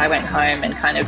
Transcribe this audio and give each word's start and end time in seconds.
I 0.00 0.08
went 0.08 0.24
home 0.24 0.64
and 0.64 0.74
kind 0.76 0.96
of 0.96 1.06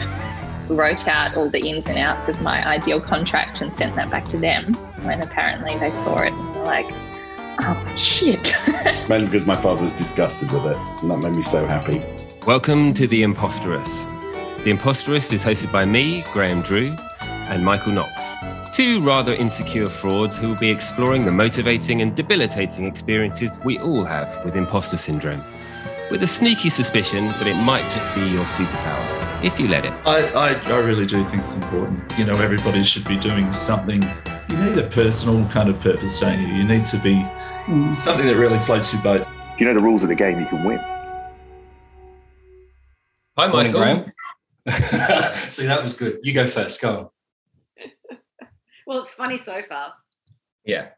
wrote 0.70 1.08
out 1.08 1.34
all 1.34 1.48
the 1.48 1.66
ins 1.66 1.86
and 1.86 1.96
outs 1.96 2.28
of 2.28 2.42
my 2.42 2.62
ideal 2.68 3.00
contract 3.00 3.62
and 3.62 3.74
sent 3.74 3.96
that 3.96 4.10
back 4.10 4.26
to 4.26 4.36
them. 4.36 4.76
And 5.08 5.24
apparently 5.24 5.78
they 5.78 5.90
saw 5.90 6.18
it 6.18 6.34
and 6.34 6.54
were 6.54 6.64
like, 6.64 6.84
oh 7.62 7.94
shit. 7.96 8.52
Mainly 9.08 9.24
because 9.24 9.46
my 9.46 9.56
father 9.56 9.82
was 9.82 9.94
disgusted 9.94 10.52
with 10.52 10.66
it, 10.66 10.76
and 10.76 11.10
that 11.10 11.16
made 11.16 11.32
me 11.32 11.42
so 11.42 11.64
happy. 11.64 12.02
Welcome 12.46 12.92
to 12.92 13.06
The 13.06 13.22
Imposterous. 13.22 14.02
The 14.62 14.68
Imposterous 14.68 15.32
is 15.32 15.42
hosted 15.42 15.72
by 15.72 15.86
me, 15.86 16.22
Graham 16.30 16.60
Drew, 16.60 16.94
and 17.22 17.64
Michael 17.64 17.94
Knox, 17.94 18.12
two 18.74 19.00
rather 19.00 19.32
insecure 19.32 19.88
frauds 19.88 20.36
who 20.36 20.48
will 20.48 20.56
be 20.56 20.68
exploring 20.68 21.24
the 21.24 21.30
motivating 21.30 22.02
and 22.02 22.14
debilitating 22.14 22.84
experiences 22.84 23.58
we 23.64 23.78
all 23.78 24.04
have 24.04 24.44
with 24.44 24.54
imposter 24.54 24.98
syndrome, 24.98 25.42
with 26.12 26.22
a 26.22 26.26
sneaky 26.26 26.68
suspicion 26.68 27.24
that 27.24 27.46
it 27.46 27.54
might 27.54 27.90
just 27.94 28.14
be 28.14 28.20
your 28.20 28.44
superpower, 28.44 29.42
if 29.42 29.58
you 29.58 29.66
let 29.66 29.86
it. 29.86 29.92
I, 30.04 30.20
I, 30.34 30.72
I 30.74 30.78
really 30.80 31.06
do 31.06 31.24
think 31.24 31.42
it's 31.42 31.56
important. 31.56 32.00
You 32.18 32.26
know, 32.26 32.34
everybody 32.34 32.84
should 32.84 33.08
be 33.08 33.16
doing 33.18 33.50
something. 33.50 34.02
You 34.50 34.56
need 34.58 34.76
a 34.76 34.86
personal 34.88 35.48
kind 35.48 35.70
of 35.70 35.80
purpose, 35.80 36.20
don't 36.20 36.38
you? 36.38 36.48
You 36.48 36.64
need 36.64 36.84
to 36.86 36.98
be 36.98 37.14
something 37.94 38.26
that 38.26 38.36
really 38.36 38.58
floats 38.58 38.92
your 38.92 39.02
boat. 39.02 39.22
If 39.54 39.60
you 39.60 39.64
know 39.64 39.72
the 39.72 39.80
rules 39.80 40.02
of 40.02 40.10
the 40.10 40.14
game, 40.14 40.38
you 40.38 40.44
can 40.44 40.62
win. 40.64 40.78
Hi, 43.38 43.48
Morning, 43.48 43.72
Michael. 43.72 44.12
Graham. 44.66 45.32
See, 45.50 45.64
that 45.64 45.82
was 45.82 45.94
good. 45.94 46.18
You 46.22 46.34
go 46.34 46.46
first. 46.46 46.80
Go 46.80 46.98
on. 46.98 47.08
Well, 48.84 48.98
it's 48.98 49.12
funny 49.12 49.36
so 49.36 49.62
far. 49.62 49.94
Yeah. 50.66 50.88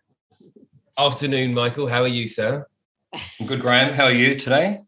Afternoon, 0.99 1.53
Michael. 1.53 1.87
How 1.87 2.03
are 2.03 2.09
you, 2.09 2.27
sir? 2.27 2.67
I'm 3.39 3.47
good, 3.47 3.61
Graham. 3.61 3.95
How 3.95 4.05
are 4.05 4.13
you 4.13 4.35
today? 4.37 4.81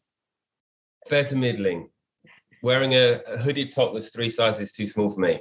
Fair 1.08 1.22
to 1.24 1.36
middling. 1.36 1.88
Wearing 2.62 2.94
a, 2.94 3.20
a 3.28 3.38
hooded 3.38 3.72
top 3.72 3.92
that's 3.92 4.08
three 4.08 4.28
sizes 4.28 4.74
too 4.74 4.88
small 4.88 5.08
for 5.08 5.20
me. 5.20 5.38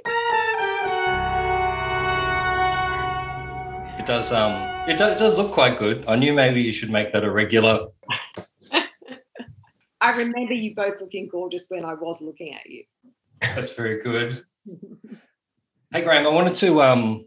It 3.98 4.06
does. 4.06 4.30
Um, 4.30 4.52
it 4.88 4.96
does, 4.96 5.16
it 5.16 5.18
does 5.18 5.36
look 5.36 5.50
quite 5.50 5.76
good. 5.76 6.04
I 6.06 6.14
knew 6.14 6.32
maybe 6.32 6.62
you 6.62 6.70
should 6.70 6.90
make 6.90 7.12
that 7.12 7.24
a 7.24 7.30
regular. 7.30 7.88
I 10.00 10.10
remember 10.10 10.52
you 10.54 10.72
both 10.76 11.00
looking 11.00 11.26
gorgeous 11.26 11.66
when 11.68 11.84
I 11.84 11.94
was 11.94 12.22
looking 12.22 12.54
at 12.54 12.66
you. 12.66 12.84
That's 13.40 13.72
very 13.72 14.00
good. 14.00 14.44
Hey, 15.92 16.02
Graham. 16.02 16.26
I 16.26 16.30
wanted 16.30 16.54
to. 16.56 16.80
Um, 16.82 17.26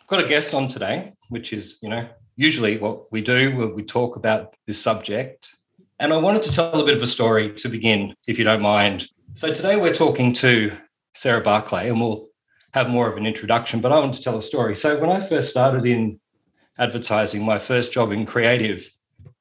I've 0.00 0.06
got 0.06 0.24
a 0.24 0.28
guest 0.28 0.54
on 0.54 0.68
today, 0.68 1.14
which 1.28 1.52
is 1.52 1.78
you 1.82 1.88
know 1.88 2.08
usually 2.36 2.78
what 2.78 3.10
we 3.10 3.20
do. 3.20 3.56
where 3.56 3.66
We 3.66 3.82
talk 3.82 4.14
about 4.14 4.54
this 4.66 4.80
subject, 4.80 5.56
and 6.00 6.14
I 6.14 6.16
wanted 6.16 6.42
to 6.44 6.52
tell 6.52 6.80
a 6.80 6.84
bit 6.84 6.96
of 6.96 7.02
a 7.02 7.06
story 7.06 7.52
to 7.56 7.68
begin, 7.68 8.14
if 8.26 8.38
you 8.38 8.44
don't 8.44 8.62
mind. 8.62 9.06
So 9.34 9.52
today 9.52 9.76
we're 9.76 9.92
talking 9.92 10.32
to 10.34 10.78
Sarah 11.14 11.42
Barclay, 11.42 11.90
and 11.90 12.00
we'll 12.00 12.28
have 12.72 12.88
more 12.88 13.06
of 13.06 13.18
an 13.18 13.26
introduction. 13.26 13.82
But 13.82 13.92
I 13.92 13.98
want 13.98 14.14
to 14.14 14.22
tell 14.22 14.38
a 14.38 14.42
story. 14.42 14.74
So 14.74 14.98
when 14.98 15.10
I 15.10 15.20
first 15.20 15.50
started 15.50 15.84
in 15.84 16.18
advertising, 16.78 17.44
my 17.44 17.58
first 17.58 17.92
job 17.92 18.12
in 18.12 18.24
creative 18.24 18.90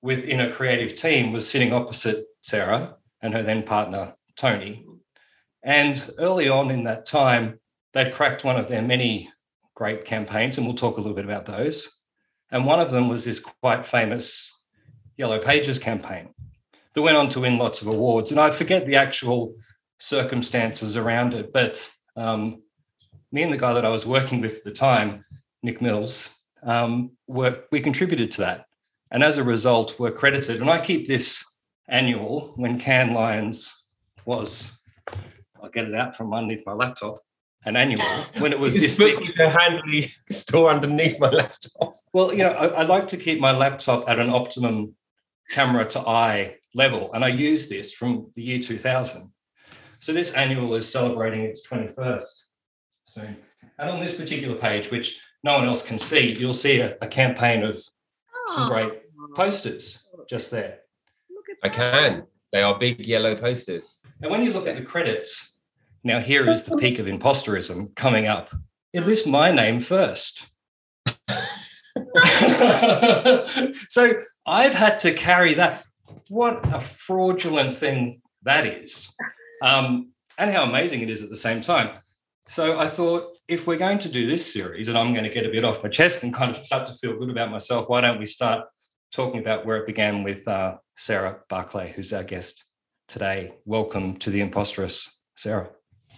within 0.01 0.41
a 0.41 0.51
creative 0.51 0.97
team 0.97 1.31
was 1.31 1.49
sitting 1.49 1.71
opposite 1.71 2.25
Sarah 2.41 2.97
and 3.21 3.33
her 3.33 3.41
then 3.41 3.63
partner 3.63 4.15
Tony. 4.35 4.85
And 5.63 6.11
early 6.17 6.49
on 6.49 6.71
in 6.71 6.83
that 6.83 7.05
time, 7.05 7.61
they'd 7.93 8.13
cracked 8.13 8.43
one 8.43 8.57
of 8.57 8.67
their 8.67 8.81
many 8.81 9.31
great 9.75 10.03
campaigns, 10.03 10.57
and 10.57 10.67
we'll 10.67 10.75
talk 10.75 10.97
a 10.97 11.01
little 11.01 11.15
bit 11.15 11.25
about 11.25 11.45
those. 11.45 11.89
And 12.51 12.65
one 12.65 12.81
of 12.81 12.91
them 12.91 13.07
was 13.07 13.23
this 13.23 13.39
quite 13.39 13.85
famous 13.85 14.53
Yellow 15.15 15.39
Pages 15.39 15.79
campaign 15.79 16.33
that 16.93 17.01
went 17.01 17.17
on 17.17 17.29
to 17.29 17.41
win 17.41 17.57
lots 17.57 17.81
of 17.81 17.87
awards. 17.87 18.31
And 18.31 18.39
I 18.39 18.51
forget 18.51 18.85
the 18.85 18.95
actual 18.95 19.55
circumstances 19.99 20.95
around 20.95 21.33
it, 21.33 21.53
but 21.53 21.89
um, 22.15 22.61
me 23.31 23.43
and 23.43 23.53
the 23.53 23.57
guy 23.57 23.73
that 23.73 23.85
I 23.85 23.89
was 23.89 24.05
working 24.05 24.41
with 24.41 24.57
at 24.57 24.63
the 24.63 24.71
time, 24.71 25.25
Nick 25.61 25.81
Mills, 25.81 26.29
um, 26.63 27.11
were 27.27 27.63
we 27.71 27.81
contributed 27.81 28.31
to 28.31 28.41
that, 28.41 28.65
and 29.11 29.23
as 29.23 29.37
a 29.37 29.43
result, 29.43 29.99
were 29.99 30.11
credited. 30.11 30.61
And 30.61 30.69
I 30.69 30.79
keep 30.79 31.07
this 31.07 31.45
annual 31.87 32.53
when 32.55 32.79
Cannes 32.79 33.13
Lions 33.13 33.71
was. 34.25 34.71
I'll 35.61 35.69
get 35.69 35.87
it 35.87 35.95
out 35.95 36.15
from 36.15 36.33
underneath 36.33 36.65
my 36.65 36.73
laptop. 36.73 37.19
An 37.65 37.75
annual 37.75 38.01
when 38.39 38.53
it 38.53 38.59
was 38.59 38.73
this 38.81 38.97
thick. 38.97 39.35
handily 39.35 40.05
store 40.29 40.69
underneath 40.69 41.19
my 41.19 41.29
laptop. 41.29 41.93
Well, 42.13 42.33
you 42.33 42.43
know, 42.43 42.51
I, 42.51 42.67
I 42.67 42.83
like 42.83 43.07
to 43.07 43.17
keep 43.17 43.39
my 43.39 43.51
laptop 43.51 44.07
at 44.07 44.17
an 44.17 44.29
optimum 44.29 44.95
camera 45.51 45.85
to 45.89 45.99
eye 45.99 46.58
level, 46.75 47.13
and 47.13 47.23
I 47.23 47.29
use 47.29 47.67
this 47.67 47.93
from 47.93 48.31
the 48.35 48.43
year 48.43 48.59
2000. 48.59 49.31
So 49.99 50.13
this 50.13 50.33
annual 50.33 50.75
is 50.75 50.89
celebrating 50.89 51.41
its 51.41 51.67
21st 51.67 52.43
soon. 53.05 53.37
And 53.77 53.89
on 53.89 53.99
this 53.99 54.15
particular 54.15 54.55
page, 54.55 54.91
which 54.91 55.19
no 55.43 55.57
one 55.57 55.67
else 55.67 55.85
can 55.85 55.99
see, 55.99 56.37
you'll 56.37 56.53
see 56.53 56.79
a, 56.79 56.97
a 57.01 57.07
campaign 57.07 57.63
of 57.63 57.83
some 58.47 58.69
great 58.69 58.91
posters 59.35 60.03
just 60.29 60.51
there. 60.51 60.79
Look 61.29 61.45
at 61.49 61.57
I 61.63 61.69
that. 61.69 61.75
can. 61.75 62.23
They 62.51 62.61
are 62.63 62.79
big 62.79 63.05
yellow 63.05 63.35
posters. 63.35 64.01
And 64.21 64.31
when 64.31 64.43
you 64.43 64.51
look 64.51 64.67
at 64.67 64.75
the 64.75 64.83
credits, 64.83 65.57
now 66.03 66.19
here 66.19 66.49
is 66.49 66.63
the 66.63 66.77
peak 66.81 66.99
of 66.99 67.05
imposterism 67.05 67.95
coming 67.95 68.27
up. 68.27 68.55
It 68.93 69.05
lists 69.05 69.27
my 69.27 69.51
name 69.51 69.81
first. 69.81 70.47
so 73.87 74.13
I've 74.45 74.73
had 74.73 74.97
to 74.99 75.13
carry 75.13 75.53
that. 75.55 75.83
What 76.29 76.71
a 76.71 76.79
fraudulent 76.79 77.73
thing 77.73 78.21
that 78.43 78.67
is. 78.67 79.11
Um, 79.63 80.11
and 80.37 80.51
how 80.51 80.63
amazing 80.63 81.01
it 81.01 81.09
is 81.09 81.23
at 81.23 81.31
the 81.31 81.35
same 81.35 81.59
time. 81.59 81.97
So 82.47 82.79
I 82.79 82.85
thought 82.85 83.35
if 83.47 83.65
we're 83.65 83.79
going 83.79 83.97
to 83.97 84.09
do 84.09 84.27
this 84.27 84.53
series 84.53 84.87
and 84.87 84.95
I'm 84.95 85.11
going 85.11 85.23
to 85.23 85.31
get 85.31 85.47
a 85.47 85.49
bit 85.49 85.65
off 85.65 85.83
my 85.83 85.89
chest 85.89 86.21
and 86.21 86.31
kind 86.31 86.51
of 86.51 86.57
start 86.63 86.87
to 86.87 86.93
feel 86.93 87.17
good 87.17 87.31
about 87.31 87.49
myself, 87.49 87.89
why 87.89 88.01
don't 88.01 88.19
we 88.19 88.27
start 88.27 88.67
talking 89.11 89.39
about 89.39 89.65
where 89.65 89.77
it 89.77 89.87
began 89.87 90.21
with 90.21 90.47
uh, 90.47 90.77
Sarah 90.97 91.39
Barclay, 91.49 91.93
who's 91.93 92.13
our 92.13 92.23
guest 92.23 92.63
today. 93.07 93.55
Welcome 93.65 94.15
to 94.17 94.29
the 94.29 94.41
Imposterous, 94.41 95.09
Sarah. 95.35 95.71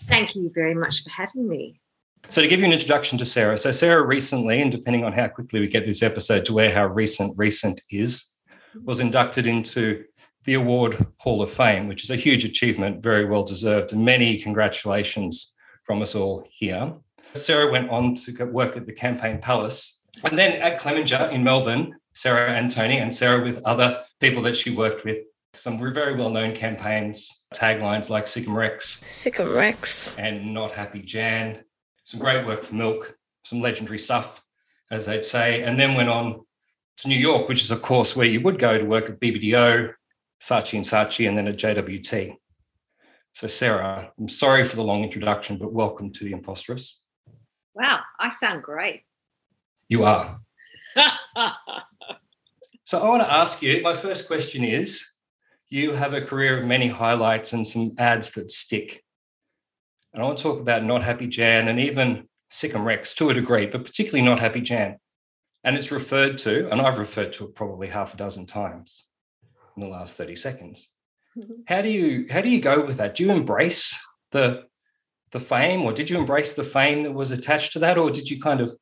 Thank 0.09 0.35
you 0.35 0.51
very 0.53 0.75
much 0.75 1.03
for 1.03 1.09
having 1.11 1.47
me. 1.47 1.79
So, 2.27 2.41
to 2.41 2.49
give 2.49 2.59
you 2.59 2.65
an 2.65 2.73
introduction 2.73 3.17
to 3.17 3.25
Sarah, 3.25 3.57
so 3.57 3.71
Sarah 3.71 4.05
recently, 4.05 4.61
and 4.61 4.71
depending 4.71 5.05
on 5.05 5.13
how 5.13 5.29
quickly 5.29 5.61
we 5.61 5.67
get 5.67 5.85
this 5.85 6.03
episode 6.03 6.45
to 6.45 6.53
where 6.53 6.71
how 6.71 6.85
recent 6.85 7.33
recent 7.37 7.81
is, 7.89 8.30
was 8.83 8.99
inducted 8.99 9.47
into 9.47 10.05
the 10.43 10.53
Award 10.55 11.05
Hall 11.19 11.41
of 11.41 11.51
Fame, 11.51 11.87
which 11.87 12.03
is 12.03 12.09
a 12.09 12.15
huge 12.15 12.43
achievement, 12.43 13.03
very 13.03 13.25
well 13.25 13.43
deserved, 13.43 13.93
and 13.93 14.03
many 14.03 14.37
congratulations 14.37 15.53
from 15.83 16.01
us 16.01 16.15
all 16.15 16.47
here. 16.49 16.93
Sarah 17.33 17.71
went 17.71 17.89
on 17.89 18.15
to 18.15 18.45
work 18.45 18.75
at 18.75 18.85
the 18.85 18.93
Campaign 18.93 19.39
Palace, 19.39 20.05
and 20.23 20.37
then 20.37 20.61
at 20.61 20.79
Clemenger 20.79 21.29
in 21.31 21.43
Melbourne, 21.43 21.95
Sarah 22.13 22.51
and 22.53 22.71
Tony, 22.71 22.97
and 22.97 23.13
Sarah 23.13 23.43
with 23.43 23.61
other 23.63 24.03
people 24.19 24.41
that 24.43 24.57
she 24.57 24.69
worked 24.75 25.05
with, 25.05 25.19
some 25.53 25.77
very 25.93 26.15
well 26.15 26.29
known 26.29 26.55
campaigns, 26.55 27.45
taglines 27.53 28.09
like 28.09 28.27
Sic 28.27 28.47
'em 28.47 28.57
Rex, 28.57 28.99
Sic 29.01 29.39
'em 29.39 29.53
Rex. 29.53 30.15
and 30.17 30.53
Not 30.53 30.71
Happy 30.71 31.01
Jan. 31.01 31.63
Some 32.03 32.19
great 32.19 32.45
work 32.45 32.63
for 32.63 32.75
Milk, 32.75 33.17
some 33.45 33.61
legendary 33.61 33.99
stuff, 33.99 34.41
as 34.89 35.05
they'd 35.05 35.23
say, 35.23 35.61
and 35.61 35.79
then 35.79 35.93
went 35.93 36.09
on 36.09 36.45
to 37.01 37.07
New 37.07 37.15
York, 37.15 37.49
which 37.49 37.63
is, 37.63 37.71
of 37.71 37.81
course, 37.81 38.15
where 38.15 38.27
you 38.27 38.41
would 38.41 38.59
go 38.59 38.77
to 38.77 38.85
work 38.85 39.09
at 39.09 39.19
BBDO, 39.19 39.93
Saatchi 40.41 40.73
and 40.73 40.85
Saatchi, 40.85 41.27
and 41.27 41.35
then 41.35 41.47
at 41.47 41.57
JWT. 41.57 42.35
So, 43.31 43.47
Sarah, 43.47 44.11
I'm 44.19 44.29
sorry 44.29 44.63
for 44.63 44.75
the 44.75 44.83
long 44.83 45.03
introduction, 45.03 45.57
but 45.57 45.73
welcome 45.73 46.11
to 46.13 46.23
the 46.23 46.31
Imposterous. 46.31 47.01
Wow, 47.73 48.01
I 48.19 48.29
sound 48.29 48.63
great. 48.63 49.01
You 49.87 50.03
are. 50.05 50.37
So, 52.83 52.99
I 52.99 53.07
want 53.07 53.23
to 53.23 53.31
ask 53.31 53.61
you 53.61 53.81
my 53.81 53.93
first 53.93 54.27
question 54.27 54.65
is 54.65 55.05
you 55.69 55.93
have 55.93 56.13
a 56.13 56.19
career 56.19 56.59
of 56.59 56.65
many 56.65 56.89
highlights 56.89 57.53
and 57.53 57.65
some 57.65 57.93
ads 57.97 58.31
that 58.31 58.51
stick. 58.51 59.05
And 60.11 60.21
I 60.21 60.25
want 60.25 60.39
to 60.39 60.43
talk 60.43 60.59
about 60.59 60.83
Not 60.83 61.01
Happy 61.01 61.27
Jan 61.27 61.69
and 61.69 61.79
even 61.79 62.27
Sick 62.49 62.75
and 62.75 62.85
Rex 62.85 63.15
to 63.15 63.29
a 63.29 63.33
degree, 63.33 63.65
but 63.65 63.85
particularly 63.85 64.25
Not 64.25 64.41
Happy 64.41 64.59
Jan. 64.59 64.97
And 65.63 65.77
it's 65.77 65.91
referred 65.91 66.37
to, 66.39 66.69
and 66.71 66.81
I've 66.81 66.97
referred 66.97 67.33
to 67.33 67.45
it 67.45 67.55
probably 67.55 67.89
half 67.89 68.13
a 68.13 68.17
dozen 68.17 68.45
times 68.45 69.05
in 69.77 69.83
the 69.83 69.89
last 69.89 70.17
30 70.17 70.35
seconds. 70.35 70.89
How 71.67 71.81
do 71.81 71.89
you 71.89 72.27
how 72.29 72.41
do 72.41 72.49
you 72.49 72.59
go 72.59 72.85
with 72.85 72.97
that? 72.97 73.15
Do 73.15 73.23
you 73.23 73.31
embrace 73.31 73.97
the 74.31 74.65
the 75.31 75.39
fame, 75.39 75.83
or 75.83 75.93
did 75.93 76.09
you 76.09 76.17
embrace 76.17 76.55
the 76.55 76.63
fame 76.63 77.01
that 77.01 77.13
was 77.13 77.31
attached 77.31 77.71
to 77.73 77.79
that, 77.79 77.97
or 77.97 78.11
did 78.11 78.29
you 78.29 78.39
kind 78.39 78.59
of 78.59 78.75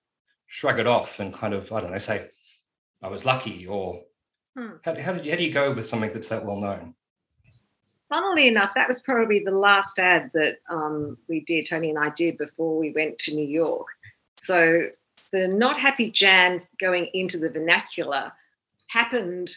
shrug 0.48 0.80
it 0.80 0.88
off 0.88 1.20
and 1.20 1.32
kind 1.32 1.54
of 1.54 1.72
I 1.72 1.82
don't 1.82 1.92
know 1.92 2.00
say 2.00 2.30
I 3.04 3.08
was 3.08 3.26
lucky, 3.26 3.68
or 3.68 4.02
Hmm. 4.58 4.72
how, 4.84 5.00
how 5.00 5.14
did 5.14 5.26
you 5.26 5.32
how 5.32 5.38
do 5.38 5.44
you 5.44 5.54
go 5.54 5.72
with 5.72 5.86
something 5.86 6.12
that's 6.12 6.30
that 6.30 6.46
well 6.46 6.60
known? 6.60 6.96
Funnily 8.10 8.48
enough, 8.48 8.72
that 8.74 8.88
was 8.88 9.04
probably 9.04 9.40
the 9.40 9.52
last 9.52 10.00
ad 10.00 10.32
that 10.34 10.58
um, 10.70 11.18
we 11.28 11.42
did, 11.42 11.68
Tony 11.70 11.92
and 11.92 12.00
I 12.00 12.10
did 12.10 12.40
before 12.40 12.78
we 12.78 12.92
went 12.92 13.20
to 13.20 13.36
New 13.36 13.48
York. 13.48 13.86
So 14.40 14.88
the 15.32 15.48
Not 15.48 15.80
Happy 15.80 16.12
Jan 16.12 16.62
going 16.80 17.10
into 17.14 17.38
the 17.38 17.50
vernacular 17.50 18.32
happened 18.88 19.56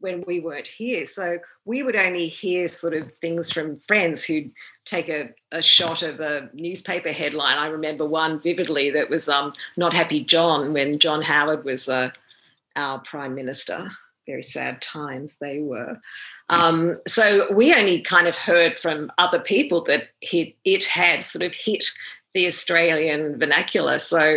when 0.00 0.22
we 0.26 0.38
weren't 0.40 0.66
here. 0.66 1.06
So 1.06 1.38
we 1.64 1.82
would 1.82 1.96
only 1.96 2.28
hear 2.28 2.68
sort 2.68 2.92
of 2.92 3.10
things 3.10 3.50
from 3.50 3.76
friends 3.76 4.22
who'd 4.22 4.50
take 4.84 5.08
a, 5.08 5.30
a 5.50 5.62
shot 5.62 6.02
of 6.02 6.20
a 6.20 6.50
newspaper 6.52 7.10
headline. 7.10 7.56
I 7.56 7.68
remember 7.68 8.04
one 8.04 8.40
vividly 8.40 8.90
that 8.90 9.08
was 9.08 9.28
um, 9.28 9.54
Not 9.78 9.94
Happy 9.94 10.22
John 10.22 10.74
when 10.74 10.98
John 10.98 11.22
Howard 11.22 11.64
was 11.64 11.88
uh, 11.88 12.10
our 12.76 12.98
Prime 13.00 13.34
Minister. 13.34 13.90
Very 14.26 14.42
sad 14.42 14.82
times 14.82 15.38
they 15.38 15.60
were. 15.60 15.96
Um, 16.50 16.94
so 17.06 17.52
we 17.52 17.74
only 17.74 18.00
kind 18.00 18.26
of 18.26 18.36
heard 18.36 18.76
from 18.76 19.10
other 19.16 19.38
people 19.38 19.84
that 19.84 20.08
it, 20.20 20.54
it 20.64 20.84
had 20.84 21.22
sort 21.22 21.42
of 21.42 21.54
hit 21.54 21.86
the 22.34 22.46
Australian 22.46 23.38
vernacular. 23.38 23.98
So 23.98 24.32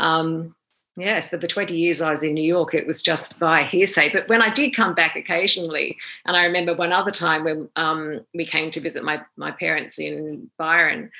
um, 0.00 0.54
yeah, 0.96 1.20
for 1.20 1.36
the 1.36 1.46
20 1.46 1.76
years 1.76 2.00
I 2.00 2.10
was 2.10 2.22
in 2.22 2.34
New 2.34 2.42
York, 2.44 2.74
it 2.74 2.86
was 2.86 3.02
just 3.02 3.38
by 3.38 3.62
hearsay. 3.62 4.10
But 4.12 4.28
when 4.28 4.42
I 4.42 4.50
did 4.50 4.74
come 4.74 4.94
back 4.94 5.14
occasionally, 5.14 5.96
and 6.26 6.36
I 6.36 6.44
remember 6.44 6.74
one 6.74 6.92
other 6.92 7.12
time 7.12 7.44
when 7.44 7.68
um, 7.76 8.20
we 8.34 8.44
came 8.44 8.70
to 8.72 8.80
visit 8.80 9.04
my, 9.04 9.22
my 9.36 9.52
parents 9.52 9.98
in 9.98 10.50
Byron, 10.58 11.10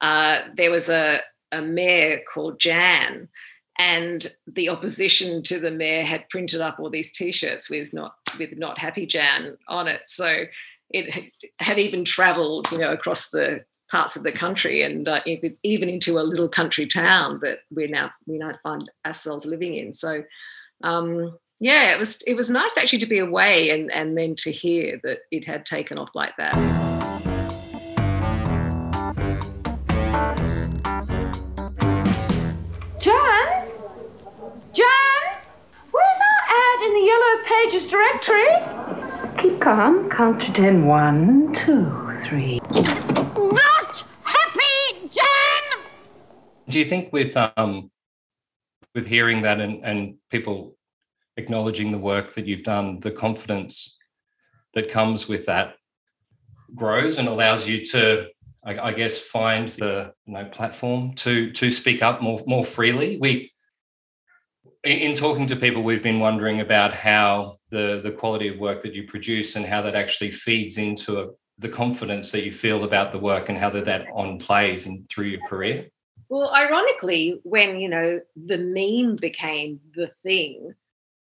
uh, 0.00 0.42
there 0.54 0.70
was 0.70 0.88
a, 0.88 1.20
a 1.52 1.60
mayor 1.60 2.20
called 2.32 2.58
Jan, 2.58 3.28
and 3.78 4.26
the 4.46 4.70
opposition 4.70 5.42
to 5.44 5.60
the 5.60 5.70
mayor 5.70 6.02
had 6.02 6.28
printed 6.30 6.60
up 6.60 6.80
all 6.80 6.90
these 6.90 7.12
T-shirts 7.12 7.70
with 7.70 7.94
not 7.94 8.14
with 8.38 8.56
not 8.56 8.78
happy 8.78 9.06
Jan 9.06 9.56
on 9.68 9.86
it. 9.86 10.02
So 10.06 10.44
it 10.90 11.32
had 11.60 11.78
even 11.78 12.04
travelled, 12.04 12.70
you 12.72 12.78
know, 12.78 12.90
across 12.90 13.30
the 13.30 13.64
parts 13.90 14.16
of 14.16 14.22
the 14.22 14.32
country 14.32 14.82
and 14.82 15.08
uh, 15.08 15.20
even 15.64 15.88
into 15.88 16.18
a 16.18 16.22
little 16.22 16.48
country 16.48 16.86
town 16.86 17.38
that 17.40 17.60
we 17.74 17.86
now 17.86 18.10
we 18.26 18.38
now 18.38 18.52
find 18.62 18.90
ourselves 19.06 19.46
living 19.46 19.74
in. 19.74 19.92
So 19.92 20.24
um, 20.84 21.38
yeah, 21.60 21.92
it 21.92 21.98
was 21.98 22.22
it 22.26 22.34
was 22.34 22.50
nice 22.50 22.76
actually 22.76 23.00
to 23.00 23.06
be 23.06 23.18
away 23.18 23.70
and 23.70 23.90
and 23.92 24.16
then 24.16 24.34
to 24.36 24.50
hear 24.50 25.00
that 25.04 25.20
it 25.30 25.44
had 25.44 25.66
taken 25.66 25.98
off 25.98 26.10
like 26.14 26.36
that. 26.36 26.54
Jan, 33.00 33.68
Jan, 34.72 35.22
where's 35.92 36.18
our 36.20 36.42
ad 36.48 36.80
in 36.86 36.92
the 36.94 37.04
Yellow 37.06 37.36
Pages 37.44 37.86
directory? 37.86 38.78
Keep 39.38 39.60
calm. 39.60 40.10
Count 40.10 40.40
to 40.42 40.52
ten. 40.52 40.86
One, 40.86 41.54
two, 41.54 42.12
three. 42.14 42.60
Do 46.68 46.78
you 46.78 46.84
think 46.84 47.12
with 47.12 47.36
um, 47.56 47.90
with 48.94 49.06
hearing 49.06 49.42
that 49.42 49.60
and, 49.60 49.84
and 49.84 50.16
people 50.30 50.76
acknowledging 51.36 51.92
the 51.92 51.98
work 51.98 52.34
that 52.34 52.46
you've 52.46 52.64
done, 52.64 53.00
the 53.00 53.10
confidence 53.10 53.96
that 54.74 54.90
comes 54.90 55.28
with 55.28 55.46
that 55.46 55.76
grows 56.74 57.18
and 57.18 57.28
allows 57.28 57.68
you 57.68 57.84
to, 57.84 58.28
I, 58.64 58.78
I 58.78 58.92
guess, 58.92 59.18
find 59.18 59.68
the 59.70 60.12
you 60.26 60.34
know, 60.34 60.44
platform 60.46 61.14
to 61.14 61.50
to 61.52 61.70
speak 61.70 62.02
up 62.02 62.20
more 62.20 62.42
more 62.46 62.64
freely. 62.64 63.18
We 63.18 63.52
in 64.84 65.14
talking 65.14 65.46
to 65.46 65.56
people, 65.56 65.82
we've 65.82 66.02
been 66.02 66.20
wondering 66.20 66.60
about 66.60 66.92
how 66.92 67.58
the 67.70 68.00
the 68.02 68.12
quality 68.12 68.48
of 68.48 68.58
work 68.58 68.82
that 68.82 68.94
you 68.94 69.04
produce 69.04 69.56
and 69.56 69.64
how 69.64 69.80
that 69.82 69.94
actually 69.94 70.32
feeds 70.32 70.76
into 70.76 71.20
a, 71.20 71.28
the 71.58 71.68
confidence 71.68 72.30
that 72.32 72.44
you 72.44 72.52
feel 72.52 72.84
about 72.84 73.12
the 73.12 73.18
work 73.18 73.48
and 73.48 73.58
how 73.58 73.70
that, 73.70 73.86
that 73.86 74.06
on 74.14 74.38
plays 74.38 74.86
and 74.86 75.08
through 75.08 75.26
your 75.26 75.40
career. 75.48 75.88
Well, 76.28 76.52
ironically, 76.54 77.40
when 77.44 77.78
you 77.78 77.88
know 77.88 78.20
the 78.36 78.58
meme 78.58 79.16
became 79.16 79.80
the 79.94 80.08
thing, 80.08 80.74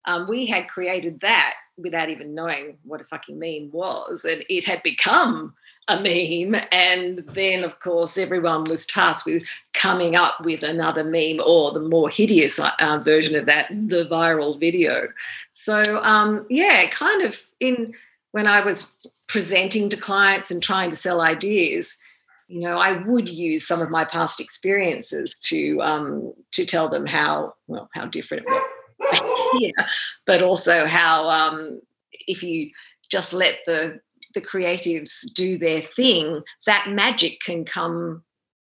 um, 0.06 0.27
we 0.29 0.47
had 0.47 0.69
created 0.69 1.21
that 1.21 1.55
without 1.77 2.09
even 2.09 2.35
knowing 2.35 2.79
what 2.85 3.01
a 3.01 3.05
fucking 3.05 3.39
meme 3.39 3.71
was, 3.73 4.25
and 4.25 4.45
it 4.49 4.65
had 4.65 4.83
become 4.83 5.55
a 5.89 5.97
meme. 5.97 6.61
And 6.73 7.19
then, 7.35 7.65
of 7.65 7.81
course, 7.81 8.17
everyone 8.17 8.65
was 8.65 8.87
tasked 8.87 9.27
with 9.27 9.47
coming 9.73 10.17
up 10.17 10.43
with 10.45 10.62
another 10.62 11.05
meme 11.05 11.41
or 11.45 11.73
the 11.73 11.81
more 11.81 12.09
hideous 12.09 12.59
uh, 12.59 13.00
version 13.05 13.37
of 13.37 13.47
that, 13.47 13.69
the 13.69 14.07
viral 14.11 14.59
video. 14.59 15.09
So, 15.55 16.03
um, 16.03 16.47
yeah, 16.49 16.87
kind 16.87 17.23
of 17.23 17.45
in 17.61 17.95
when 18.33 18.47
I 18.47 18.61
was 18.61 19.07
presenting 19.29 19.89
to 19.91 19.97
clients 19.97 20.50
and 20.50 20.62
trying 20.62 20.91
to 20.91 20.97
sell 20.97 21.21
ideas 21.21 22.00
you 22.49 22.61
know, 22.61 22.79
I 22.79 22.93
would 22.93 23.29
use 23.29 23.67
some 23.67 23.81
of 23.81 23.91
my 23.91 24.05
past 24.05 24.41
experiences 24.41 25.38
to 25.41 25.81
um, 25.81 26.35
to 26.52 26.67
tell 26.67 26.88
them 26.88 27.06
how 27.06 27.55
well 27.67 27.88
how 27.94 28.06
different 28.06 28.46
it 28.46 28.50
was 28.50 29.55
yeah, 29.61 29.87
but 30.26 30.43
also 30.43 30.87
how 30.87 31.29
um, 31.29 31.81
if 32.26 32.43
you 32.43 32.70
just 33.11 33.32
let 33.32 33.58
the 33.67 34.00
the 34.35 34.41
creatives 34.41 35.32
do 35.32 35.56
their 35.56 35.81
thing, 35.81 36.43
that 36.67 36.91
magic 36.91 37.41
can 37.41 37.64
come 37.64 38.23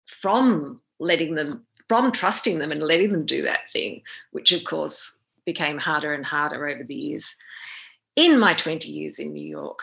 from 0.05 0.81
letting 0.99 1.35
them 1.35 1.65
from 1.87 2.11
trusting 2.11 2.59
them 2.59 2.71
and 2.71 2.83
letting 2.83 3.09
them 3.09 3.25
do 3.25 3.41
that 3.41 3.71
thing, 3.71 4.01
which 4.31 4.51
of 4.51 4.63
course 4.63 5.19
became 5.45 5.77
harder 5.77 6.13
and 6.13 6.25
harder 6.25 6.67
over 6.67 6.83
the 6.83 6.95
years 6.95 7.35
in 8.15 8.39
my 8.39 8.53
20 8.53 8.89
years 8.89 9.19
in 9.19 9.33
New 9.33 9.47
York. 9.47 9.79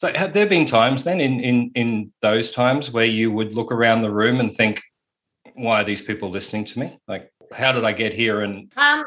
So 0.00 0.10
have 0.14 0.32
there 0.32 0.46
been 0.46 0.64
times 0.64 1.04
then 1.04 1.20
in 1.20 1.40
in 1.40 1.70
in 1.74 2.12
those 2.22 2.50
times 2.50 2.90
where 2.90 3.04
you 3.04 3.30
would 3.30 3.54
look 3.54 3.70
around 3.70 4.00
the 4.00 4.10
room 4.10 4.40
and 4.40 4.50
think, 4.50 4.82
why 5.52 5.82
are 5.82 5.84
these 5.84 6.00
people 6.00 6.30
listening 6.30 6.64
to 6.66 6.78
me? 6.78 6.98
Like, 7.06 7.30
how 7.52 7.72
did 7.72 7.84
I 7.84 7.92
get 7.92 8.14
here? 8.14 8.40
And 8.40 8.72
um, 8.78 9.04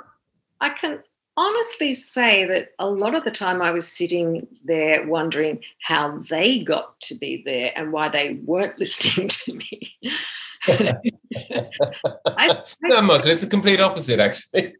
I 0.61 0.69
can 0.69 0.99
honestly 1.35 1.95
say 1.95 2.45
that 2.45 2.69
a 2.77 2.87
lot 2.87 3.15
of 3.15 3.23
the 3.23 3.31
time 3.31 3.59
I 3.59 3.71
was 3.71 3.87
sitting 3.87 4.47
there 4.63 5.07
wondering 5.07 5.63
how 5.81 6.19
they 6.29 6.59
got 6.59 6.99
to 7.01 7.17
be 7.17 7.41
there 7.43 7.71
and 7.75 7.91
why 7.91 8.09
they 8.09 8.35
weren't 8.45 8.77
listening 8.79 9.29
to 9.29 9.53
me. 9.53 9.97
I, 10.67 10.93
I, 12.27 12.63
no, 12.83 13.01
Michael, 13.01 13.31
it's 13.31 13.41
the 13.41 13.47
complete 13.47 13.79
opposite, 13.79 14.19
actually. 14.19 14.75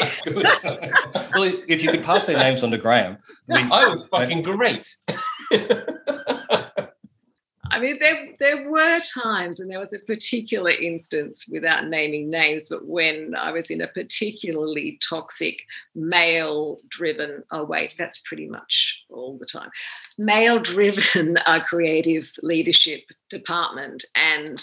That's 0.00 0.22
good. 0.26 0.44
well, 0.44 1.54
if 1.68 1.82
you 1.82 1.90
could 1.92 2.02
pass 2.02 2.26
their 2.26 2.38
names 2.38 2.62
on 2.62 2.72
to 2.72 2.78
Graham, 2.78 3.18
we, 3.48 3.62
I 3.62 3.86
was 3.86 4.04
fucking 4.06 4.42
great. 4.42 4.94
I 7.72 7.78
mean, 7.78 7.98
there 7.98 8.28
there 8.38 8.70
were 8.70 9.00
times, 9.22 9.58
and 9.58 9.70
there 9.70 9.78
was 9.78 9.94
a 9.94 9.98
particular 10.00 10.70
instance, 10.70 11.46
without 11.48 11.86
naming 11.88 12.28
names, 12.28 12.68
but 12.68 12.86
when 12.86 13.34
I 13.34 13.50
was 13.50 13.70
in 13.70 13.80
a 13.80 13.88
particularly 13.88 14.98
toxic 15.02 15.62
male-driven. 15.94 17.42
Oh 17.50 17.64
wait, 17.64 17.94
that's 17.98 18.20
pretty 18.26 18.46
much 18.46 19.02
all 19.08 19.38
the 19.38 19.46
time. 19.46 19.70
Male-driven 20.18 21.38
uh, 21.46 21.60
creative 21.64 22.30
leadership 22.42 23.04
department, 23.30 24.04
and 24.14 24.62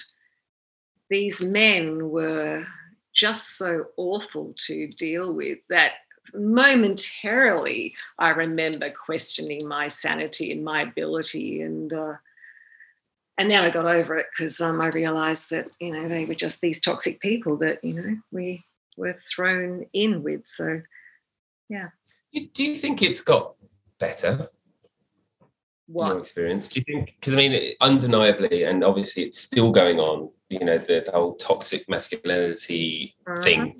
these 1.10 1.43
men 1.43 2.12
were 2.12 2.63
just 3.12 3.58
so 3.58 3.86
awful 3.98 4.53
to 4.67 4.88
deal 4.88 5.34
with 5.34 5.58
that 5.69 5.93
momentarily 6.33 7.95
I 8.17 8.29
remember 8.31 8.89
questioning 8.89 9.67
my 9.67 9.88
sanity 9.88 10.51
and 10.51 10.63
my 10.63 10.81
ability 10.81 11.62
and 11.62 11.91
uh, 11.91 12.15
and 13.38 13.50
then 13.50 13.63
I 13.63 13.69
got 13.69 13.86
over 13.86 14.17
it 14.17 14.27
because 14.31 14.59
um, 14.59 14.81
I 14.81 14.88
realized 14.88 15.50
that 15.51 15.69
you 15.79 15.93
know 15.93 16.07
they 16.07 16.25
were 16.25 16.36
just 16.36 16.62
these 16.62 16.81
toxic 16.81 17.19
people 17.21 17.57
that 17.57 17.83
you 17.83 17.93
know 17.93 18.17
we 18.31 18.65
were 18.98 19.13
thrown 19.13 19.86
in 19.93 20.24
with. 20.24 20.45
So 20.45 20.81
yeah. 21.69 21.89
Do 22.33 22.63
you 22.63 22.75
think 22.75 23.01
it's 23.01 23.21
got 23.21 23.55
better? 24.00 24.50
What 25.88 26.09
your 26.09 26.19
experience? 26.19 26.67
Do 26.67 26.79
you 26.79 26.83
think 26.83 27.15
because 27.19 27.33
I 27.33 27.38
mean 27.38 27.74
undeniably 27.81 28.63
and 28.63 28.83
obviously 28.83 29.24
it's 29.24 29.39
still 29.39 29.71
going 29.71 30.00
on 30.00 30.29
you 30.50 30.59
know 30.65 30.77
the, 30.77 31.03
the 31.05 31.12
whole 31.12 31.36
toxic 31.36 31.88
masculinity 31.89 33.15
uh-huh. 33.27 33.41
thing 33.41 33.79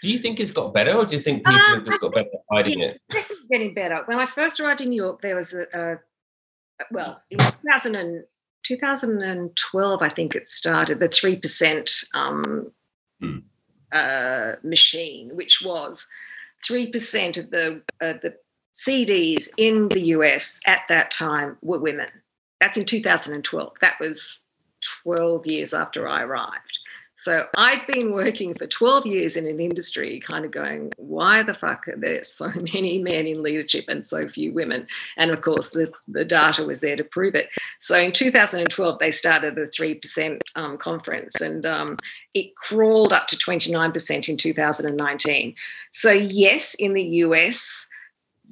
do 0.00 0.10
you 0.10 0.18
think 0.18 0.40
it's 0.40 0.52
got 0.52 0.72
better, 0.72 0.92
or 0.92 1.04
do 1.04 1.16
you 1.16 1.22
think 1.22 1.44
people 1.44 1.60
have 1.60 1.84
just 1.84 2.00
got 2.00 2.12
better 2.12 2.28
at 2.32 2.40
hiding 2.50 2.80
it? 2.80 3.00
Getting 3.50 3.74
better. 3.74 4.02
When 4.06 4.18
I 4.18 4.26
first 4.26 4.60
arrived 4.60 4.80
in 4.80 4.90
New 4.90 5.02
York, 5.02 5.20
there 5.20 5.36
was 5.36 5.54
a, 5.54 5.66
a 5.74 5.98
well, 6.90 7.20
in 7.30 7.38
2000 7.38 7.94
and, 7.94 8.24
2012, 8.62 10.02
I 10.02 10.08
think 10.08 10.34
it 10.34 10.48
started 10.48 11.00
the 11.00 11.08
three 11.08 11.36
percent 11.36 11.90
um, 12.14 12.70
hmm. 13.20 13.38
uh, 13.92 14.52
machine, 14.62 15.34
which 15.34 15.62
was 15.62 16.06
three 16.64 16.90
percent 16.90 17.38
of 17.38 17.50
the 17.50 17.82
uh, 18.00 18.14
the 18.22 18.34
CDs 18.74 19.48
in 19.56 19.88
the 19.88 20.08
US 20.08 20.60
at 20.66 20.82
that 20.88 21.10
time 21.10 21.56
were 21.62 21.80
women. 21.80 22.08
That's 22.60 22.76
in 22.76 22.84
2012. 22.84 23.72
That 23.80 23.94
was 24.00 24.40
12 25.02 25.46
years 25.46 25.74
after 25.74 26.06
I 26.06 26.22
arrived. 26.22 26.78
So 27.20 27.44
I've 27.54 27.86
been 27.86 28.12
working 28.12 28.54
for 28.54 28.66
12 28.66 29.04
years 29.04 29.36
in 29.36 29.46
an 29.46 29.60
industry, 29.60 30.20
kind 30.20 30.46
of 30.46 30.52
going, 30.52 30.90
why 30.96 31.42
the 31.42 31.52
fuck 31.52 31.86
are 31.86 31.96
there 31.98 32.24
so 32.24 32.50
many 32.72 32.96
men 33.02 33.26
in 33.26 33.42
leadership 33.42 33.84
and 33.88 34.06
so 34.06 34.26
few 34.26 34.54
women? 34.54 34.86
And 35.18 35.30
of 35.30 35.42
course, 35.42 35.68
the, 35.68 35.92
the 36.08 36.24
data 36.24 36.64
was 36.64 36.80
there 36.80 36.96
to 36.96 37.04
prove 37.04 37.34
it. 37.34 37.50
So 37.78 37.98
in 37.98 38.12
2012, 38.12 38.98
they 38.98 39.10
started 39.10 39.54
the 39.54 39.66
3% 39.66 40.40
um, 40.54 40.78
conference 40.78 41.42
and 41.42 41.66
um, 41.66 41.98
it 42.32 42.56
crawled 42.56 43.12
up 43.12 43.26
to 43.26 43.36
29% 43.36 44.28
in 44.30 44.38
2019. 44.38 45.54
So, 45.90 46.12
yes, 46.12 46.72
in 46.72 46.94
the 46.94 47.04
US, 47.04 47.86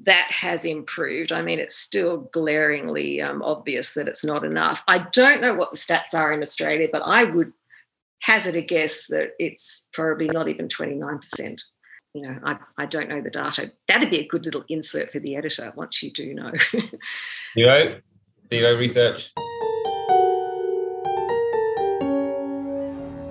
that 0.03 0.31
has 0.31 0.67
improved. 0.67 1.33
I 1.33 1.41
mean, 1.41 1.59
it's 1.59 1.75
still 1.75 2.29
glaringly 2.33 3.23
um, 3.23 3.41
obvious 3.41 3.95
that 3.95 4.09
it's 4.09 4.27
not 4.27 4.45
enough. 4.45 4.83
I 4.87 4.99
don't 4.99 5.41
know 5.41 5.55
what 5.55 5.71
the 5.71 5.79
stats 5.79 6.13
are 6.13 6.35
in 6.35 6.43
Australia, 6.43 6.89
but 6.93 7.03
I 7.03 7.25
would 7.25 7.55
hazard 8.21 8.57
a 8.57 8.63
guess 8.63 9.07
that 9.09 9.33
it's 9.39 9.87
probably 9.93 10.29
not 10.29 10.49
even 10.49 10.69
29%. 10.69 11.61
You 12.15 12.23
know, 12.23 12.39
I, 12.45 12.59
I 12.77 12.87
don't 12.87 13.09
know 13.09 13.21
the 13.21 13.31
data. 13.31 13.71
That'd 13.87 14.11
be 14.11 14.19
a 14.19 14.27
good 14.27 14.45
little 14.45 14.65
insert 14.69 15.13
for 15.13 15.21
the 15.21 15.37
editor 15.37 15.73
once 15.77 16.03
you 16.03 16.11
do 16.11 16.35
know. 16.35 16.53
Theo, 17.55 17.85
Theo 18.51 18.77
research. 18.77 19.33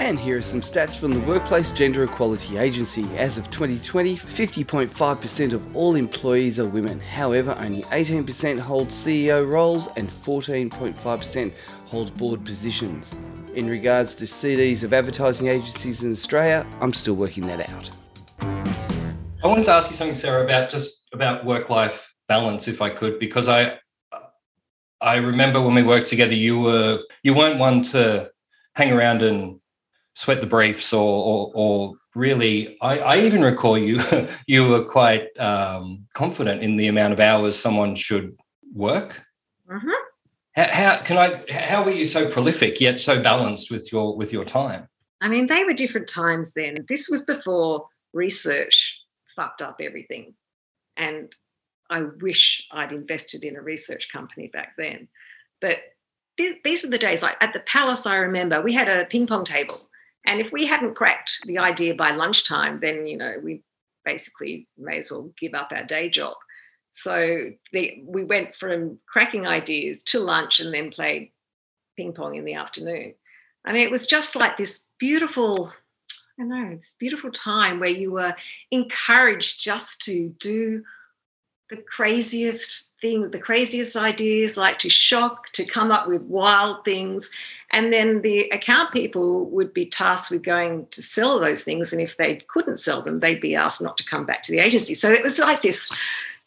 And 0.07 0.17
here 0.17 0.37
are 0.37 0.41
some 0.41 0.61
stats 0.61 0.97
from 0.97 1.11
the 1.11 1.19
Workplace 1.19 1.71
Gender 1.71 2.05
Equality 2.05 2.57
Agency. 2.57 3.03
As 3.17 3.37
of 3.37 3.51
2020, 3.51 4.15
50.5% 4.15 5.51
of 5.51 5.75
all 5.75 5.95
employees 5.95 6.61
are 6.61 6.65
women. 6.65 6.97
However, 7.01 7.53
only 7.59 7.81
18% 7.81 8.57
hold 8.57 8.87
CEO 8.87 9.45
roles 9.45 9.87
and 9.97 10.07
14.5% 10.07 11.53
hold 11.87 12.15
board 12.15 12.45
positions. 12.45 13.17
In 13.57 13.67
regards 13.67 14.13
to 14.13 14.25
CDs 14.25 14.83
of 14.83 14.93
advertising 14.93 15.47
agencies 15.47 16.03
in 16.03 16.11
Australia, 16.11 16.63
I'm 16.79 16.93
still 16.93 17.15
working 17.15 17.47
that 17.47 17.67
out. 17.67 17.89
I 19.43 19.47
wanted 19.47 19.65
to 19.65 19.71
ask 19.71 19.89
you 19.89 19.95
something, 19.95 20.13
Sarah, 20.13 20.43
about 20.43 20.69
just 20.69 21.07
about 21.11 21.43
work-life 21.43 22.13
balance, 22.27 22.67
if 22.67 22.83
I 22.83 22.91
could, 22.91 23.17
because 23.17 23.47
I 23.47 23.79
I 25.01 25.15
remember 25.15 25.59
when 25.59 25.73
we 25.73 25.81
worked 25.81 26.05
together, 26.05 26.35
you 26.35 26.59
were 26.59 26.99
you 27.23 27.33
weren't 27.33 27.57
one 27.57 27.81
to 27.93 28.29
hang 28.75 28.91
around 28.91 29.23
and 29.23 29.59
sweat 30.13 30.39
the 30.39 30.45
briefs 30.45 30.93
or 30.93 31.01
or, 31.01 31.51
or 31.55 31.93
really 32.13 32.77
I, 32.79 32.99
I, 32.99 33.17
even 33.21 33.41
recall 33.41 33.75
you 33.75 33.99
you 34.45 34.69
were 34.69 34.83
quite 34.83 35.35
um, 35.39 36.05
confident 36.13 36.61
in 36.61 36.77
the 36.77 36.89
amount 36.89 37.13
of 37.13 37.19
hours 37.19 37.57
someone 37.57 37.95
should 37.95 38.37
work 38.71 39.23
mm-hmm. 39.67 39.89
How, 40.65 41.01
can 41.01 41.17
i 41.17 41.43
how 41.51 41.83
were 41.83 41.91
you 41.91 42.05
so 42.05 42.29
prolific 42.29 42.81
yet 42.81 42.99
so 42.99 43.21
balanced 43.21 43.71
with 43.71 43.91
your 43.91 44.15
with 44.15 44.33
your 44.33 44.45
time? 44.45 44.87
I 45.21 45.29
mean 45.29 45.47
they 45.47 45.63
were 45.63 45.73
different 45.73 46.07
times 46.07 46.53
then. 46.53 46.85
This 46.87 47.09
was 47.09 47.23
before 47.25 47.87
research 48.13 48.99
fucked 49.35 49.61
up 49.61 49.77
everything. 49.81 50.33
And 50.95 51.33
i 51.89 52.01
wish 52.01 52.67
i'd 52.71 52.91
invested 52.91 53.45
in 53.45 53.55
a 53.55 53.61
research 53.61 54.11
company 54.11 54.47
back 54.47 54.73
then. 54.77 55.07
But 55.61 55.77
these, 56.37 56.55
these 56.63 56.83
were 56.83 56.89
the 56.89 56.97
days 56.97 57.23
like 57.23 57.37
at 57.41 57.53
the 57.53 57.61
palace 57.61 58.05
i 58.05 58.15
remember 58.15 58.61
we 58.61 58.73
had 58.73 58.89
a 58.89 59.05
ping 59.05 59.27
pong 59.27 59.45
table. 59.45 59.87
And 60.27 60.41
if 60.41 60.51
we 60.51 60.67
hadn't 60.67 60.95
cracked 60.95 61.45
the 61.45 61.57
idea 61.57 61.95
by 61.95 62.11
lunchtime, 62.11 62.81
then, 62.81 63.07
you 63.07 63.17
know, 63.17 63.35
we 63.41 63.63
basically 64.03 64.67
may 64.77 64.99
as 64.99 65.09
well 65.09 65.31
give 65.39 65.53
up 65.53 65.71
our 65.73 65.85
day 65.85 66.09
job. 66.09 66.35
So 66.97 67.51
the, 67.73 68.03
we 68.03 68.23
went 68.23 68.55
from 68.55 68.97
cracking 69.05 69.45
ideas 69.45 70.01
to 70.03 70.19
lunch 70.19 70.59
and 70.59 70.73
then 70.73 70.89
played 70.89 71.31
ping 71.95 72.11
pong 72.11 72.35
in 72.35 72.43
the 72.43 72.55
afternoon. 72.55 73.13
I 73.63 73.71
mean, 73.71 73.83
it 73.83 73.91
was 73.91 74.07
just 74.07 74.35
like 74.35 74.57
this 74.57 74.89
beautiful, 74.97 75.71
I 76.39 76.43
know, 76.43 76.75
this 76.75 76.95
beautiful 76.99 77.31
time 77.31 77.79
where 77.79 77.89
you 77.89 78.11
were 78.11 78.35
encouraged 78.71 79.61
just 79.61 80.01
to 80.05 80.29
do 80.39 80.83
the 81.69 81.77
craziest 81.77 82.89
thing, 82.99 83.29
the 83.29 83.39
craziest 83.39 83.95
ideas, 83.95 84.57
like 84.57 84.79
to 84.79 84.89
shock, 84.89 85.49
to 85.49 85.65
come 85.65 85.91
up 85.91 86.07
with 86.07 86.23
wild 86.23 86.83
things. 86.83 87.29
And 87.71 87.93
then 87.93 88.21
the 88.21 88.49
account 88.49 88.91
people 88.91 89.45
would 89.49 89.73
be 89.73 89.85
tasked 89.85 90.31
with 90.31 90.41
going 90.41 90.87
to 90.91 91.01
sell 91.01 91.39
those 91.39 91.63
things. 91.63 91.91
And 91.91 92.01
if 92.01 92.17
they 92.17 92.37
couldn't 92.47 92.77
sell 92.77 93.01
them, 93.01 93.19
they'd 93.19 93.41
be 93.41 93.55
asked 93.55 93.81
not 93.81 93.97
to 93.97 94.05
come 94.05 94.25
back 94.25 94.41
to 94.43 94.51
the 94.51 94.59
agency. 94.59 94.93
So 94.93 95.11
it 95.11 95.21
was 95.21 95.37
like 95.37 95.61
this, 95.61 95.91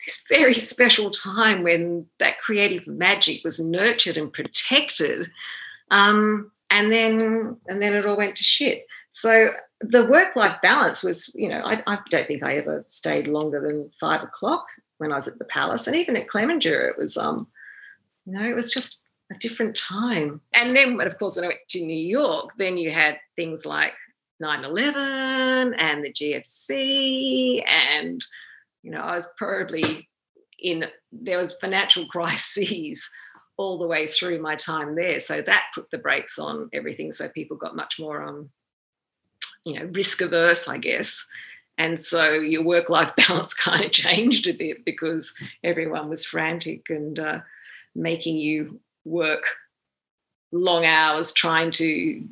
this 0.04 0.24
very 0.28 0.54
special 0.54 1.10
time 1.10 1.62
when 1.62 2.06
that 2.18 2.40
creative 2.40 2.86
magic 2.86 3.42
was 3.44 3.60
nurtured 3.60 4.16
and 4.16 4.32
protected. 4.32 5.30
Um, 5.90 6.50
and 6.70 6.92
then 6.92 7.56
and 7.66 7.82
then 7.82 7.94
it 7.94 8.06
all 8.06 8.16
went 8.16 8.36
to 8.36 8.44
shit. 8.44 8.86
So 9.08 9.50
the 9.80 10.06
work-life 10.06 10.58
balance 10.62 11.02
was, 11.02 11.32
you 11.34 11.48
know, 11.48 11.60
I, 11.64 11.82
I 11.86 11.98
don't 12.10 12.26
think 12.28 12.44
I 12.44 12.56
ever 12.56 12.80
stayed 12.84 13.26
longer 13.26 13.60
than 13.60 13.90
five 13.98 14.22
o'clock 14.22 14.66
when 14.98 15.10
I 15.10 15.16
was 15.16 15.26
at 15.26 15.38
the 15.38 15.44
palace. 15.46 15.88
And 15.88 15.96
even 15.96 16.16
at 16.16 16.28
Clemenger, 16.28 16.90
it 16.90 16.96
was 16.96 17.16
um, 17.16 17.48
you 18.26 18.34
know, 18.34 18.48
it 18.48 18.54
was 18.54 18.70
just 18.70 19.02
a 19.32 19.38
different 19.38 19.76
time. 19.76 20.40
And 20.54 20.76
then, 20.76 21.00
of 21.00 21.18
course, 21.18 21.36
when 21.36 21.44
I 21.44 21.48
went 21.48 21.60
to 21.70 21.84
New 21.84 21.96
York, 21.96 22.50
then 22.56 22.76
you 22.76 22.90
had 22.90 23.18
things 23.36 23.66
like 23.66 23.94
9 24.40 24.64
11 24.64 25.74
and 25.74 26.04
the 26.04 26.12
GFC. 26.12 27.64
And, 27.92 28.24
you 28.82 28.90
know, 28.90 29.00
I 29.00 29.14
was 29.14 29.28
probably 29.36 30.08
in, 30.58 30.84
there 31.12 31.38
was 31.38 31.56
financial 31.56 32.06
crises 32.10 33.08
all 33.56 33.78
the 33.78 33.86
way 33.86 34.06
through 34.06 34.40
my 34.40 34.54
time 34.54 34.94
there. 34.94 35.20
So 35.20 35.42
that 35.42 35.66
put 35.74 35.90
the 35.90 35.98
brakes 35.98 36.38
on 36.38 36.70
everything. 36.72 37.12
So 37.12 37.28
people 37.28 37.56
got 37.56 37.76
much 37.76 37.98
more, 37.98 38.22
um, 38.22 38.50
you 39.66 39.78
know, 39.78 39.90
risk 39.92 40.22
averse, 40.22 40.66
I 40.66 40.78
guess. 40.78 41.26
And 41.76 42.00
so 42.00 42.32
your 42.32 42.64
work 42.64 42.88
life 42.88 43.12
balance 43.28 43.54
kind 43.54 43.84
of 43.84 43.90
changed 43.90 44.48
a 44.48 44.52
bit 44.52 44.84
because 44.84 45.34
everyone 45.62 46.08
was 46.08 46.24
frantic 46.24 46.88
and 46.88 47.18
uh, 47.18 47.40
making 47.94 48.38
you 48.38 48.80
work 49.04 49.44
long 50.52 50.84
hours 50.84 51.32
trying 51.32 51.70
to 51.72 52.26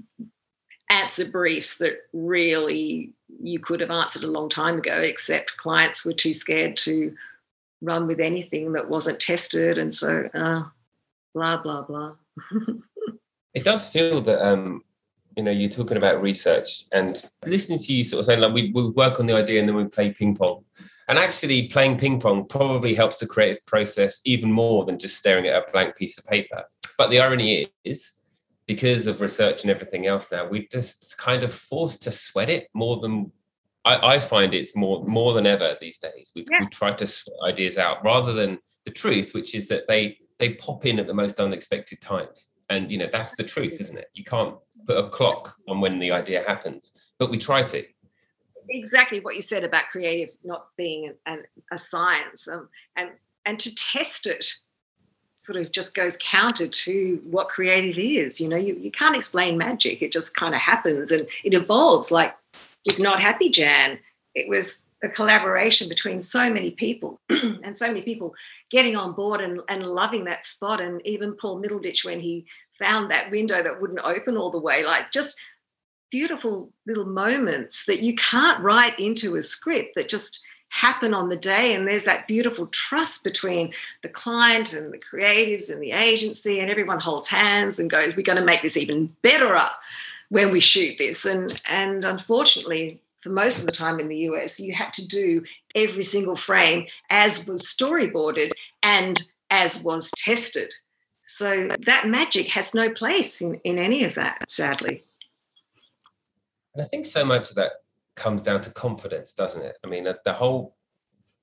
answer 0.90 1.30
briefs 1.30 1.78
that 1.78 1.98
really 2.12 3.12
you 3.40 3.58
could 3.58 3.80
have 3.80 3.90
answered 3.90 4.24
a 4.24 4.30
long 4.30 4.48
time 4.48 4.78
ago, 4.78 4.94
except 4.94 5.56
clients 5.56 6.04
were 6.04 6.12
too 6.12 6.32
scared 6.32 6.76
to 6.78 7.14
run 7.80 8.06
with 8.06 8.20
anything 8.20 8.72
that 8.72 8.88
wasn't 8.88 9.20
tested. 9.20 9.78
And 9.78 9.94
so, 9.94 10.28
uh, 10.34 10.64
blah, 11.34 11.58
blah, 11.58 11.82
blah. 11.82 12.14
it 13.54 13.64
does 13.64 13.88
feel 13.88 14.20
that, 14.22 14.44
um, 14.44 14.82
you 15.36 15.42
know, 15.42 15.50
you're 15.50 15.70
talking 15.70 15.96
about 15.96 16.20
research 16.20 16.84
and 16.92 17.22
listening 17.46 17.78
to 17.78 17.92
you 17.92 18.04
sort 18.04 18.20
of 18.20 18.26
saying, 18.26 18.40
like, 18.40 18.52
we, 18.52 18.72
we 18.72 18.88
work 18.88 19.20
on 19.20 19.26
the 19.26 19.34
idea 19.34 19.60
and 19.60 19.68
then 19.68 19.76
we 19.76 19.84
play 19.84 20.12
ping 20.12 20.34
pong. 20.34 20.64
And 21.08 21.18
actually, 21.18 21.68
playing 21.68 21.96
ping 21.96 22.20
pong 22.20 22.46
probably 22.46 22.94
helps 22.94 23.20
the 23.20 23.26
creative 23.26 23.64
process 23.64 24.20
even 24.26 24.52
more 24.52 24.84
than 24.84 24.98
just 24.98 25.16
staring 25.16 25.46
at 25.46 25.54
a 25.54 25.72
blank 25.72 25.96
piece 25.96 26.18
of 26.18 26.26
paper. 26.26 26.64
But 26.98 27.08
the 27.08 27.20
irony 27.20 27.72
is, 27.84 28.17
because 28.68 29.06
of 29.06 29.22
research 29.22 29.62
and 29.62 29.70
everything 29.70 30.06
else 30.06 30.30
now, 30.30 30.46
we're 30.46 30.66
just 30.70 31.16
kind 31.18 31.42
of 31.42 31.52
forced 31.52 32.02
to 32.02 32.12
sweat 32.12 32.50
it 32.50 32.68
more 32.74 33.00
than 33.00 33.32
I, 33.84 34.14
I 34.14 34.18
find 34.18 34.52
it's 34.52 34.76
more 34.76 35.02
more 35.06 35.32
than 35.32 35.46
ever 35.46 35.74
these 35.80 35.98
days. 35.98 36.30
We, 36.36 36.46
yeah. 36.48 36.60
we 36.60 36.66
try 36.66 36.92
to 36.92 37.06
sweat 37.06 37.38
ideas 37.48 37.78
out 37.78 38.04
rather 38.04 38.34
than 38.34 38.58
the 38.84 38.90
truth, 38.90 39.32
which 39.34 39.54
is 39.54 39.66
that 39.68 39.86
they 39.88 40.18
they 40.38 40.54
pop 40.54 40.84
in 40.84 40.98
at 41.00 41.06
the 41.06 41.14
most 41.14 41.40
unexpected 41.40 42.00
times. 42.00 42.50
And 42.68 42.92
you 42.92 42.98
know, 42.98 43.08
that's 43.10 43.34
the 43.36 43.44
truth, 43.44 43.80
isn't 43.80 43.98
it? 43.98 44.08
You 44.12 44.24
can't 44.24 44.56
put 44.86 44.98
a 44.98 45.08
clock 45.08 45.54
on 45.66 45.80
when 45.80 45.98
the 45.98 46.12
idea 46.12 46.44
happens, 46.46 46.92
but 47.18 47.30
we 47.30 47.38
try 47.38 47.62
to 47.62 47.84
exactly 48.68 49.20
what 49.20 49.34
you 49.34 49.40
said 49.40 49.64
about 49.64 49.84
creative 49.90 50.28
not 50.44 50.66
being 50.76 51.14
an, 51.24 51.42
a 51.72 51.78
science 51.78 52.46
um, 52.48 52.68
and 52.96 53.08
and 53.46 53.58
to 53.58 53.74
test 53.74 54.26
it 54.26 54.44
sort 55.38 55.56
of 55.56 55.70
just 55.70 55.94
goes 55.94 56.18
counter 56.20 56.66
to 56.66 57.20
what 57.30 57.48
creative 57.48 57.96
is 57.98 58.40
you 58.40 58.48
know? 58.48 58.56
You, 58.56 58.74
you 58.74 58.90
can't 58.90 59.16
explain 59.16 59.56
magic. 59.56 60.02
It 60.02 60.12
just 60.12 60.34
kind 60.34 60.54
of 60.54 60.60
happens 60.60 61.12
and 61.12 61.26
it 61.44 61.54
evolves. 61.54 62.10
Like 62.10 62.36
with 62.86 63.00
not 63.00 63.20
happy 63.20 63.48
jan 63.48 63.98
it 64.34 64.48
was 64.48 64.84
a 65.02 65.08
collaboration 65.08 65.88
between 65.88 66.20
so 66.20 66.52
many 66.52 66.72
people 66.72 67.20
and 67.30 67.78
so 67.78 67.86
many 67.86 68.02
people 68.02 68.34
getting 68.70 68.96
on 68.96 69.12
board 69.12 69.40
and, 69.40 69.60
and 69.68 69.86
loving 69.86 70.24
that 70.24 70.44
spot. 70.44 70.80
And 70.80 71.00
even 71.06 71.36
paul 71.36 71.62
middleditch 71.62 72.04
when 72.04 72.20
he 72.20 72.46
found 72.78 73.10
that 73.10 73.30
window 73.30 73.62
that 73.62 73.80
wouldn't 73.80 74.00
open 74.04 74.36
all 74.36 74.50
the 74.50 74.58
way 74.58 74.84
like 74.84 75.10
just 75.12 75.36
beautiful 76.10 76.72
little 76.86 77.04
moments 77.04 77.84
that 77.86 78.00
you 78.00 78.14
can't 78.14 78.62
write 78.62 78.98
into 78.98 79.36
a 79.36 79.42
script 79.42 79.94
that 79.94 80.08
just 80.08 80.40
happen 80.70 81.14
on 81.14 81.28
the 81.28 81.36
day 81.36 81.74
and 81.74 81.88
there's 81.88 82.04
that 82.04 82.28
beautiful 82.28 82.66
trust 82.68 83.24
between 83.24 83.72
the 84.02 84.08
client 84.08 84.72
and 84.72 84.92
the 84.92 84.98
creatives 84.98 85.70
and 85.70 85.82
the 85.82 85.92
agency 85.92 86.60
and 86.60 86.70
everyone 86.70 87.00
holds 87.00 87.28
hands 87.28 87.78
and 87.78 87.90
goes 87.90 88.14
we're 88.14 88.22
going 88.22 88.38
to 88.38 88.44
make 88.44 88.62
this 88.62 88.76
even 88.76 89.06
better 89.22 89.54
up 89.54 89.80
when 90.28 90.52
we 90.52 90.60
shoot 90.60 90.98
this. 90.98 91.24
And 91.24 91.60
and 91.70 92.04
unfortunately 92.04 93.00
for 93.20 93.30
most 93.30 93.60
of 93.60 93.66
the 93.66 93.72
time 93.72 93.98
in 93.98 94.08
the 94.08 94.18
US 94.30 94.60
you 94.60 94.74
had 94.74 94.92
to 94.94 95.08
do 95.08 95.42
every 95.74 96.04
single 96.04 96.36
frame 96.36 96.86
as 97.10 97.46
was 97.46 97.62
storyboarded 97.62 98.50
and 98.82 99.22
as 99.50 99.82
was 99.82 100.10
tested. 100.16 100.72
So 101.24 101.68
that 101.86 102.08
magic 102.08 102.48
has 102.48 102.74
no 102.74 102.90
place 102.90 103.40
in, 103.40 103.54
in 103.64 103.78
any 103.78 104.04
of 104.04 104.14
that 104.14 104.50
sadly. 104.50 105.04
And 106.74 106.82
I 106.82 106.86
think 106.86 107.06
so 107.06 107.24
much 107.24 107.50
of 107.50 107.56
that 107.56 107.72
comes 108.18 108.42
down 108.42 108.60
to 108.62 108.70
confidence, 108.70 109.32
doesn't 109.32 109.62
it? 109.62 109.76
I 109.84 109.88
mean, 109.88 110.06
the 110.24 110.32
whole, 110.32 110.76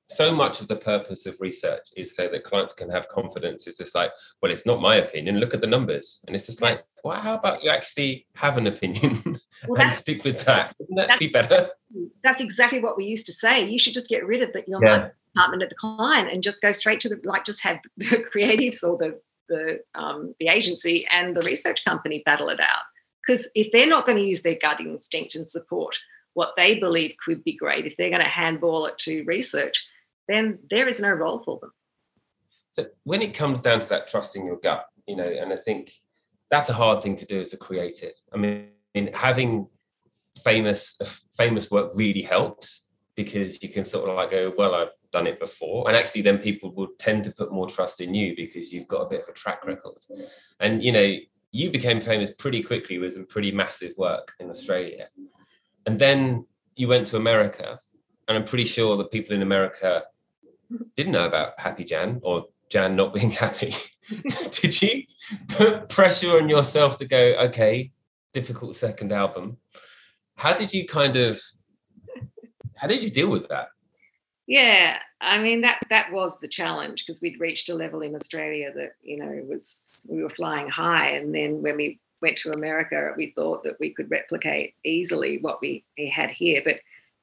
so 0.08 0.34
much 0.34 0.62
of 0.62 0.68
the 0.68 0.76
purpose 0.76 1.26
of 1.26 1.40
research 1.42 1.88
is 1.98 2.16
so 2.16 2.28
that 2.28 2.44
clients 2.44 2.74
can 2.74 2.90
have 2.90 3.08
confidence. 3.08 3.66
It's 3.66 3.80
just 3.80 3.96
like, 3.96 4.12
well, 4.42 4.52
it's 4.52 4.66
not 4.66 4.82
my 4.82 4.98
opinion. 4.98 5.40
Look 5.40 5.54
at 5.54 5.62
the 5.62 5.68
numbers. 5.68 6.22
And 6.28 6.36
it's 6.36 6.46
just 6.46 6.62
like, 6.62 6.84
well, 7.04 7.20
how 7.20 7.36
about 7.36 7.64
you 7.64 7.70
actually 7.72 8.28
have 8.36 8.58
an 8.58 8.68
opinion 8.68 9.20
well, 9.68 9.82
and 9.82 9.94
stick 9.94 10.24
with 10.24 10.46
that? 10.46 10.76
Wouldn't 10.80 11.08
that 11.08 11.20
be 11.20 11.28
better? 11.28 11.70
That's 12.24 12.42
exactly 12.42 12.82
what 12.82 12.98
we 12.98 13.06
used 13.06 13.26
to 13.28 13.34
say. 13.34 13.68
You 13.68 13.80
should 13.80 13.94
just 13.94 14.10
get 14.10 14.26
rid 14.26 14.44
of 14.44 14.54
that. 14.54 14.68
Your 14.68 14.84
yeah. 14.86 15.10
department 15.34 15.64
at 15.64 15.70
the 15.70 15.76
client 15.76 16.32
and 16.32 16.44
just 16.44 16.62
go 16.62 16.72
straight 16.72 17.00
to 17.02 17.10
the 17.10 17.20
like 17.24 17.46
just 17.46 17.64
have 17.64 17.80
the 17.98 18.24
creatives 18.32 18.84
or 18.84 18.98
the 18.98 19.20
the 19.50 19.80
um, 19.94 20.34
the 20.40 20.48
agency 20.48 21.06
and 21.12 21.36
the 21.36 21.42
research 21.42 21.86
company 21.86 22.24
battle 22.26 22.50
it 22.50 22.60
out 22.60 22.84
because 23.26 23.50
if 23.56 23.72
they're 23.72 23.88
not 23.88 24.06
going 24.06 24.18
to 24.18 24.24
use 24.24 24.42
their 24.42 24.58
gut 24.60 24.80
instinct 24.80 25.36
and 25.36 25.48
support 25.48 25.98
what 26.36 26.54
they 26.56 26.80
believe 26.80 27.16
could 27.24 27.44
be 27.44 27.54
great. 27.54 27.88
If 27.88 27.98
they're 27.98 28.12
going 28.12 28.22
to 28.22 28.28
handball 28.28 28.86
it 28.86 28.98
to 29.00 29.24
research 29.24 29.88
then 30.28 30.60
there 30.70 30.88
is 30.88 31.00
no 31.00 31.12
role 31.12 31.42
for 31.44 31.60
them. 31.60 31.72
So 32.72 32.86
when 33.04 33.22
it 33.22 33.34
comes 33.34 33.62
down 33.62 33.80
to 33.80 33.90
that 33.90 34.08
trusting 34.08 34.46
your 34.46 34.58
gut 34.58 34.86
you 35.08 35.16
know 35.16 35.24
and 35.24 35.54
i 35.54 35.56
think 35.56 35.94
that's 36.50 36.70
a 36.70 36.74
hard 36.74 37.02
thing 37.02 37.16
to 37.16 37.26
do 37.26 37.42
as 37.42 37.54
a 37.54 37.58
creative. 37.58 38.14
I 38.34 38.38
mean 38.38 38.70
having 39.14 39.68
famous 40.44 41.00
famous 41.38 41.72
work 41.72 41.92
really 41.96 42.22
helps 42.22 42.86
because 43.16 43.64
you 43.64 43.70
can 43.70 43.84
sort 43.84 44.10
of 44.10 44.16
like 44.16 44.32
go 44.32 44.54
well 44.58 44.76
i've 44.76 44.90
done 45.12 45.28
it 45.28 45.40
before. 45.40 45.88
And 45.88 45.96
actually 45.96 46.24
then 46.24 46.40
people 46.40 46.74
will 46.74 46.90
tend 47.00 47.24
to 47.24 47.32
put 47.32 47.54
more 47.54 47.70
trust 47.70 48.02
in 48.02 48.14
you 48.14 48.36
because 48.36 48.74
you've 48.74 48.88
got 48.88 49.02
a 49.02 49.10
bit 49.10 49.22
of 49.22 49.30
a 49.30 49.34
track 49.34 49.66
record. 49.66 49.98
And 50.60 50.84
you 50.84 50.92
know 50.92 51.16
you 51.52 51.72
became 51.72 52.02
famous 52.02 52.32
pretty 52.32 52.62
quickly 52.62 52.98
with 52.98 53.14
some 53.14 53.26
pretty 53.26 53.52
massive 53.52 53.94
work 53.98 54.34
in 54.42 54.50
australia 54.50 55.08
and 55.86 56.00
then 56.00 56.46
you 56.76 56.88
went 56.88 57.08
to 57.08 57.18
america 57.18 57.78
and 58.28 58.38
i'm 58.38 58.44
pretty 58.44 58.66
sure 58.66 58.98
the 58.98 59.06
people 59.06 59.36
in 59.36 59.42
america 59.42 60.04
didn't 60.96 61.14
know 61.14 61.26
about 61.26 61.60
happy 61.60 61.84
jan 61.84 62.20
or 62.24 62.46
jan 62.70 62.96
not 62.96 63.14
being 63.14 63.32
happy. 63.46 63.74
Did 64.52 64.82
you 64.82 65.04
put 65.48 65.90
pressure 65.90 66.38
on 66.38 66.48
yourself 66.48 66.98
to 67.00 67.06
go 67.06 67.36
okay 67.46 67.92
difficult 68.34 68.76
second 68.76 69.14
album. 69.14 69.58
How 70.36 70.54
did 70.54 70.74
you 70.74 70.86
kind 70.86 71.16
of 71.16 71.42
how 72.76 72.88
did 72.88 73.02
you 73.02 73.10
deal 73.10 73.30
with 73.30 73.48
that? 73.48 73.70
Yeah 74.46 75.00
i 75.22 75.38
mean 75.40 75.62
that 75.62 75.80
that 75.90 76.12
was 76.12 76.40
the 76.40 76.48
challenge 76.48 77.04
because 77.04 77.22
we'd 77.22 77.40
reached 77.40 77.70
a 77.70 77.74
level 77.74 78.02
in 78.02 78.14
australia 78.16 78.70
that 78.76 78.92
you 79.02 79.18
know 79.18 79.42
was 79.48 79.88
we 80.06 80.22
were 80.22 80.30
flying 80.30 80.68
high 80.70 81.12
and 81.12 81.34
then 81.34 81.62
when 81.62 81.78
we 81.78 82.00
went 82.26 82.38
to 82.38 82.52
america 82.52 83.14
we 83.18 83.34
thought 83.36 83.64
that 83.64 83.80
we 83.80 83.90
could 83.90 84.10
replicate 84.10 84.74
easily 84.84 85.38
what 85.38 85.62
we, 85.62 85.84
had 86.12 86.30
here. 86.30 86.62
But 86.64 86.78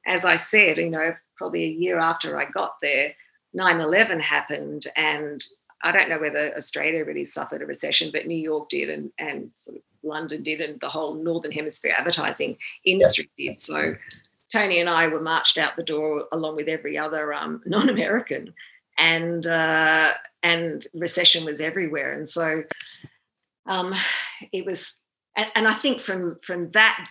as 0.05 0.25
i 0.25 0.35
said 0.35 0.77
you 0.77 0.89
know 0.89 1.13
probably 1.35 1.63
a 1.63 1.77
year 1.83 1.99
after 1.99 2.37
i 2.37 2.45
got 2.45 2.75
there 2.81 3.13
9-11 3.55 4.21
happened 4.21 4.85
and 4.95 5.43
i 5.81 5.91
don't 5.91 6.09
know 6.09 6.19
whether 6.19 6.55
australia 6.57 7.05
really 7.05 7.25
suffered 7.25 7.61
a 7.61 7.65
recession 7.65 8.09
but 8.11 8.27
new 8.27 8.37
york 8.37 8.69
did 8.69 8.89
and, 8.89 9.11
and 9.17 9.51
sort 9.55 9.77
of 9.77 9.83
london 10.03 10.43
did 10.43 10.61
and 10.61 10.79
the 10.81 10.89
whole 10.89 11.15
northern 11.15 11.51
hemisphere 11.51 11.95
advertising 11.97 12.57
industry 12.85 13.29
did. 13.37 13.59
So 13.59 13.95
Tony 14.53 14.79
and 14.79 14.89
I 14.89 15.07
were 15.07 15.19
marched 15.19 15.57
out 15.57 15.75
the 15.75 15.83
door 15.83 16.25
along 16.31 16.55
with 16.55 16.67
every 16.67 16.95
other 16.95 17.33
um, 17.33 17.61
non-American, 17.65 18.53
and 18.97 19.47
uh, 19.47 20.11
and 20.43 20.85
recession 20.93 21.43
was 21.43 21.59
everywhere, 21.59 22.13
and 22.13 22.29
so 22.29 22.63
um, 23.65 23.93
it 24.51 24.65
was. 24.65 25.01
And, 25.35 25.51
and, 25.55 25.67
I 25.67 25.73
think 25.73 26.01
from 26.01 26.37
from 26.43 26.69
that 26.71 27.07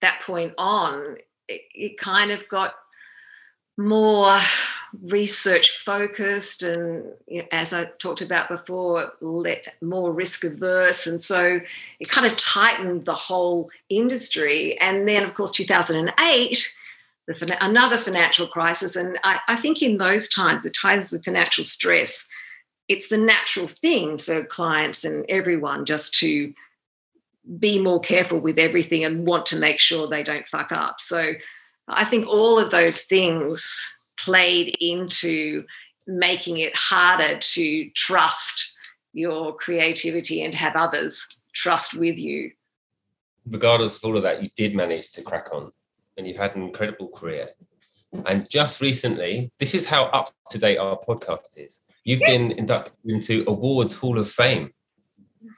that 0.00 0.20
point 0.22 0.54
on, 0.56 1.16
it, 1.48 1.62
it 1.74 1.98
kind 1.98 2.30
of 2.30 2.48
got 2.48 2.74
more 3.76 4.38
research 5.02 5.70
focused 5.70 6.64
and 6.64 7.12
as 7.52 7.72
i 7.72 7.84
talked 8.00 8.20
about 8.20 8.48
before 8.48 9.12
let 9.20 9.68
more 9.80 10.12
risk 10.12 10.42
averse 10.42 11.06
and 11.06 11.22
so 11.22 11.60
it 12.00 12.08
kind 12.08 12.26
of 12.26 12.36
tightened 12.36 13.04
the 13.04 13.14
whole 13.14 13.70
industry 13.88 14.76
and 14.80 15.08
then 15.08 15.22
of 15.22 15.32
course 15.34 15.52
2008 15.52 16.76
the, 17.28 17.56
another 17.60 17.96
financial 17.96 18.48
crisis 18.48 18.96
and 18.96 19.16
I, 19.22 19.38
I 19.46 19.54
think 19.54 19.80
in 19.80 19.98
those 19.98 20.28
times 20.28 20.64
the 20.64 20.70
times 20.70 21.12
of 21.12 21.24
financial 21.24 21.62
stress 21.62 22.28
it's 22.90 23.08
the 23.08 23.16
natural 23.16 23.66
thing 23.66 24.18
for 24.18 24.44
clients 24.44 25.04
and 25.04 25.24
everyone 25.28 25.84
just 25.84 26.14
to 26.14 26.52
be 27.58 27.78
more 27.78 28.00
careful 28.00 28.38
with 28.38 28.58
everything 28.58 29.04
and 29.04 29.26
want 29.26 29.46
to 29.46 29.58
make 29.58 29.78
sure 29.78 30.06
they 30.06 30.22
don't 30.22 30.46
fuck 30.46 30.72
up 30.72 31.00
so 31.00 31.32
i 31.88 32.04
think 32.04 32.26
all 32.26 32.58
of 32.58 32.70
those 32.70 33.04
things 33.04 33.96
played 34.18 34.76
into 34.80 35.64
making 36.06 36.58
it 36.58 36.76
harder 36.76 37.38
to 37.38 37.88
trust 37.90 38.76
your 39.12 39.54
creativity 39.54 40.42
and 40.42 40.54
have 40.54 40.76
others 40.76 41.42
trust 41.52 41.98
with 41.98 42.18
you. 42.18 42.50
Regardless 43.48 43.96
of 43.96 44.04
all 44.04 44.16
of 44.16 44.22
that, 44.22 44.42
you 44.42 44.50
did 44.56 44.74
manage 44.74 45.12
to 45.12 45.22
crack 45.22 45.48
on 45.52 45.72
and 46.16 46.26
you've 46.26 46.36
had 46.36 46.54
an 46.56 46.62
incredible 46.62 47.08
career. 47.08 47.50
And 48.26 48.48
just 48.50 48.80
recently, 48.80 49.50
this 49.58 49.74
is 49.74 49.86
how 49.86 50.04
up 50.06 50.30
to 50.50 50.58
date 50.58 50.78
our 50.78 50.98
podcast 50.98 51.56
is. 51.56 51.82
You've 52.10 52.18
been 52.22 52.50
inducted 52.50 52.96
into 53.04 53.44
Awards 53.46 53.94
Hall 53.94 54.18
of 54.18 54.28
Fame, 54.28 54.72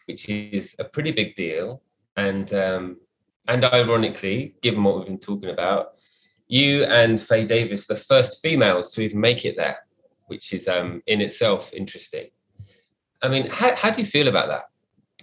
which 0.05 0.29
is 0.29 0.77
a 0.79 0.85
pretty 0.85 1.11
big 1.11 1.35
deal. 1.35 1.81
And 2.19 2.53
um, 2.53 2.99
and 3.49 3.65
ironically, 3.65 4.55
given 4.61 4.85
what 4.85 4.99
we've 4.99 5.07
been 5.07 5.19
talking 5.19 5.49
about, 5.49 5.93
you 6.49 6.85
and 6.85 7.19
Faye 7.19 7.47
Davis, 7.47 7.87
the 7.87 7.97
first 7.97 8.43
females 8.43 8.93
to 8.93 9.01
even 9.01 9.19
make 9.19 9.47
it 9.47 9.57
there, 9.57 9.79
which 10.27 10.53
is 10.53 10.69
um, 10.69 11.03
in 11.07 11.23
itself 11.23 11.73
interesting. 11.73 12.27
I 13.23 13.29
mean, 13.29 13.47
how, 13.49 13.75
how 13.75 13.91
do 13.91 14.03
you 14.03 14.07
feel 14.07 14.29
about 14.29 14.51
that? 14.51 14.65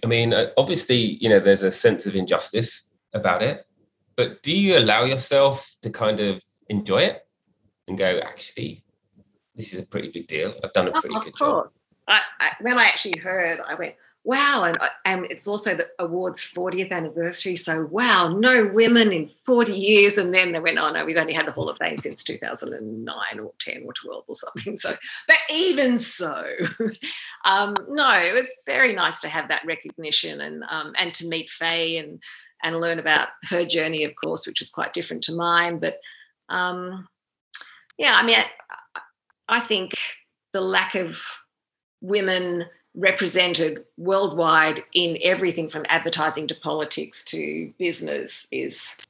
I 0.02 0.08
mean, 0.08 0.32
uh, 0.32 0.46
obviously, 0.56 0.96
you 0.96 1.28
know, 1.28 1.38
there's 1.38 1.62
a 1.62 1.70
sense 1.70 2.06
of 2.06 2.16
injustice 2.16 2.90
about 3.14 3.40
it, 3.40 3.64
but 4.16 4.42
do 4.42 4.52
you 4.52 4.76
allow 4.76 5.04
yourself 5.04 5.76
to 5.82 5.90
kind 5.90 6.18
of 6.18 6.42
enjoy 6.68 7.02
it 7.02 7.24
and 7.86 7.96
go, 7.96 8.18
actually, 8.18 8.82
this 9.60 9.72
is 9.72 9.80
a 9.80 9.86
pretty 9.86 10.10
big 10.10 10.26
deal. 10.26 10.54
I've 10.64 10.72
done 10.72 10.88
a 10.88 10.92
pretty 10.92 11.16
oh, 11.16 11.20
good 11.20 11.36
job. 11.36 11.70
I, 12.08 12.20
I, 12.40 12.50
when 12.60 12.78
I 12.78 12.84
actually 12.84 13.20
heard, 13.20 13.60
I 13.66 13.74
went, 13.74 13.94
wow 14.24 14.64
and, 14.64 14.76
and 15.06 15.24
it's 15.30 15.48
also 15.48 15.74
the 15.74 15.88
awards 15.98 16.42
40th 16.42 16.92
anniversary 16.92 17.56
so 17.56 17.86
wow 17.86 18.28
no 18.28 18.68
women 18.72 19.12
in 19.12 19.30
40 19.46 19.72
years 19.72 20.18
and 20.18 20.34
then 20.34 20.52
they 20.52 20.60
went 20.60 20.78
oh 20.78 20.90
no 20.90 21.06
we've 21.06 21.16
only 21.16 21.32
had 21.32 21.46
the 21.46 21.52
hall 21.52 21.70
of 21.70 21.78
fame 21.78 21.96
since 21.96 22.22
2009 22.22 23.40
or 23.40 23.52
10 23.58 23.82
or 23.86 23.94
12 23.94 24.24
or 24.28 24.34
something 24.34 24.76
so 24.76 24.92
but 25.26 25.38
even 25.50 25.96
so 25.96 26.44
um, 27.46 27.74
no 27.88 28.10
it 28.18 28.34
was 28.34 28.54
very 28.66 28.92
nice 28.92 29.20
to 29.20 29.28
have 29.28 29.48
that 29.48 29.64
recognition 29.64 30.42
and 30.42 30.64
um, 30.68 30.92
and 30.98 31.14
to 31.14 31.26
meet 31.26 31.48
faye 31.48 31.96
and 31.96 32.22
and 32.62 32.78
learn 32.78 32.98
about 32.98 33.28
her 33.44 33.64
journey 33.64 34.04
of 34.04 34.14
course 34.16 34.46
which 34.46 34.60
was 34.60 34.68
quite 34.68 34.92
different 34.92 35.22
to 35.22 35.34
mine 35.34 35.78
but 35.78 35.98
um, 36.50 37.08
yeah 37.96 38.16
i 38.16 38.22
mean 38.22 38.36
I, 38.36 38.44
I 39.50 39.60
think 39.60 39.94
the 40.52 40.60
lack 40.60 40.94
of 40.94 41.22
women 42.00 42.64
represented 42.94 43.84
worldwide 43.98 44.82
in 44.94 45.18
everything 45.22 45.68
from 45.68 45.84
advertising 45.88 46.46
to 46.48 46.54
politics 46.54 47.24
to 47.24 47.72
business 47.78 48.46
is 48.50 49.04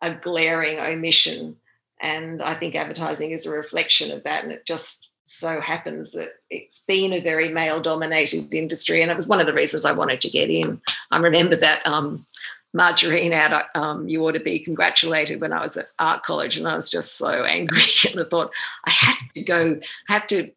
a 0.00 0.14
glaring 0.14 0.80
omission. 0.80 1.56
And 2.00 2.40
I 2.42 2.54
think 2.54 2.74
advertising 2.74 3.32
is 3.32 3.46
a 3.46 3.54
reflection 3.54 4.10
of 4.10 4.22
that. 4.24 4.42
And 4.42 4.52
it 4.52 4.64
just 4.64 5.10
so 5.24 5.60
happens 5.60 6.12
that 6.12 6.30
it's 6.48 6.84
been 6.84 7.12
a 7.12 7.20
very 7.20 7.50
male 7.50 7.80
dominated 7.80 8.52
industry. 8.54 9.02
And 9.02 9.10
it 9.10 9.16
was 9.16 9.28
one 9.28 9.40
of 9.40 9.46
the 9.46 9.52
reasons 9.52 9.84
I 9.84 9.92
wanted 9.92 10.20
to 10.22 10.30
get 10.30 10.50
in. 10.50 10.80
I 11.10 11.18
remember 11.18 11.56
that 11.56 11.86
um, 11.86 12.26
Margarine 12.72 13.32
ad, 13.32 13.64
um, 13.74 14.08
You 14.08 14.24
Ought 14.24 14.32
to 14.32 14.40
Be 14.40 14.58
Congratulated 14.60 15.40
when 15.40 15.52
I 15.52 15.60
was 15.60 15.76
at 15.76 15.88
art 15.98 16.22
college. 16.22 16.56
And 16.56 16.68
I 16.68 16.74
was 16.74 16.88
just 16.88 17.18
so 17.18 17.44
angry. 17.44 17.82
and 18.10 18.20
I 18.20 18.24
thought, 18.24 18.52
I 18.84 18.90
have 18.90 19.32
to 19.34 19.44
go, 19.44 19.80
I 20.08 20.12
have 20.12 20.26
to 20.28 20.50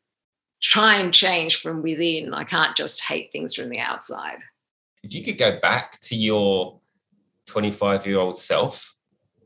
try 0.62 0.95
and 0.95 1.13
change 1.13 1.58
from 1.58 1.82
within. 1.82 2.34
I 2.34 2.43
can't 2.43 2.76
just 2.76 3.04
hate 3.04 3.32
things 3.32 3.56
from 3.56 3.69
the 3.69 3.80
outside. 3.80 4.39
If 5.04 5.13
you 5.13 5.23
could 5.23 5.38
go 5.38 5.60
back 5.60 5.99
to 6.02 6.15
your 6.15 6.80
25 7.47 8.06
year 8.06 8.19
old 8.19 8.38
self, 8.38 8.95